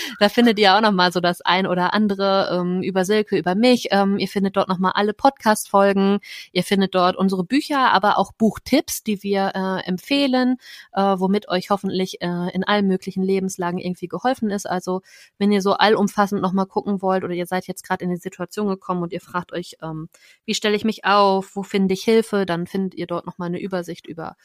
[0.19, 3.55] da findet ihr auch noch mal so das ein oder andere ähm, über Silke, über
[3.55, 3.87] mich.
[3.91, 6.19] Ähm, ihr findet dort noch mal alle Podcast-Folgen.
[6.51, 10.57] Ihr findet dort unsere Bücher, aber auch Buchtipps, die wir äh, empfehlen empfehlen,
[10.93, 14.69] äh, womit euch hoffentlich äh, in allen möglichen Lebenslagen irgendwie geholfen ist.
[14.69, 15.01] Also
[15.37, 18.67] wenn ihr so allumfassend nochmal gucken wollt oder ihr seid jetzt gerade in die Situation
[18.67, 20.09] gekommen und ihr fragt euch, ähm,
[20.45, 23.61] wie stelle ich mich auf, wo finde ich Hilfe, dann findet ihr dort nochmal eine
[23.61, 24.35] Übersicht über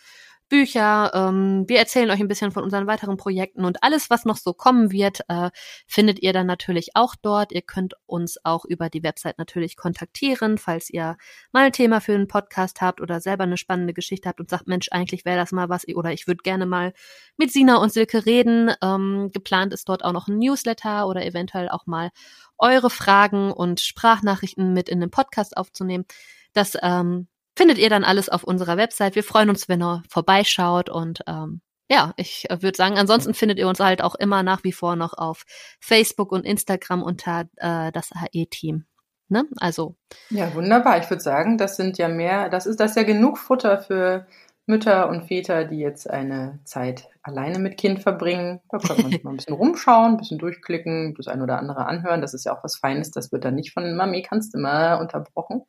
[0.49, 1.11] Bücher.
[1.15, 4.53] Ähm, wir erzählen euch ein bisschen von unseren weiteren Projekten und alles, was noch so
[4.53, 5.51] kommen wird, äh,
[5.87, 7.53] findet ihr dann natürlich auch dort.
[7.53, 11.17] Ihr könnt uns auch über die Website natürlich kontaktieren, falls ihr
[11.53, 14.67] mal ein Thema für einen Podcast habt oder selber eine spannende Geschichte habt und sagt,
[14.69, 16.93] Mensch, eigentlich wäre das mal was oder ich würde gerne mal
[17.37, 18.73] mit Sina und Silke reden.
[18.83, 22.11] Ähm, geplant ist dort auch noch ein Newsletter oder eventuell auch mal
[22.59, 26.05] eure Fragen und Sprachnachrichten mit in den Podcast aufzunehmen.
[26.53, 27.29] Das ähm,
[27.59, 29.17] findet ihr dann alles auf unserer Website.
[29.17, 33.59] Wir freuen uns, wenn ihr vorbeischaut und ähm, ja, ich äh, würde sagen, ansonsten findet
[33.59, 35.45] ihr uns halt auch immer nach wie vor noch auf
[35.81, 38.85] Facebook und Instagram unter äh, das AE-Team.
[39.29, 39.45] Ne?
[39.57, 39.97] Also.
[40.31, 40.99] Ja, wunderbar.
[40.99, 44.27] Ich würde sagen, das sind ja mehr, das ist das ist ja genug Futter für
[44.69, 48.61] Mütter und Väter, die jetzt eine Zeit alleine mit Kind verbringen.
[48.71, 52.21] Da kann man mal ein bisschen rumschauen, ein bisschen durchklicken, das ein oder andere anhören.
[52.21, 53.11] Das ist ja auch was Feines.
[53.11, 55.63] Das wird dann nicht von Mami, kannst du mal unterbrochen.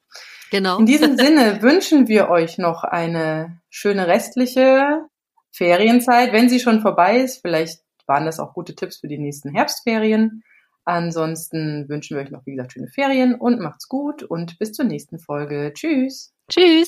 [0.52, 0.80] Genau.
[0.80, 5.06] In diesem Sinne wünschen wir euch noch eine schöne restliche
[5.52, 6.34] Ferienzeit.
[6.34, 10.44] Wenn sie schon vorbei ist, vielleicht waren das auch gute Tipps für die nächsten Herbstferien.
[10.84, 14.86] Ansonsten wünschen wir euch noch, wie gesagt, schöne Ferien und macht's gut und bis zur
[14.86, 15.72] nächsten Folge.
[15.74, 16.34] Tschüss.
[16.50, 16.88] Tschüss.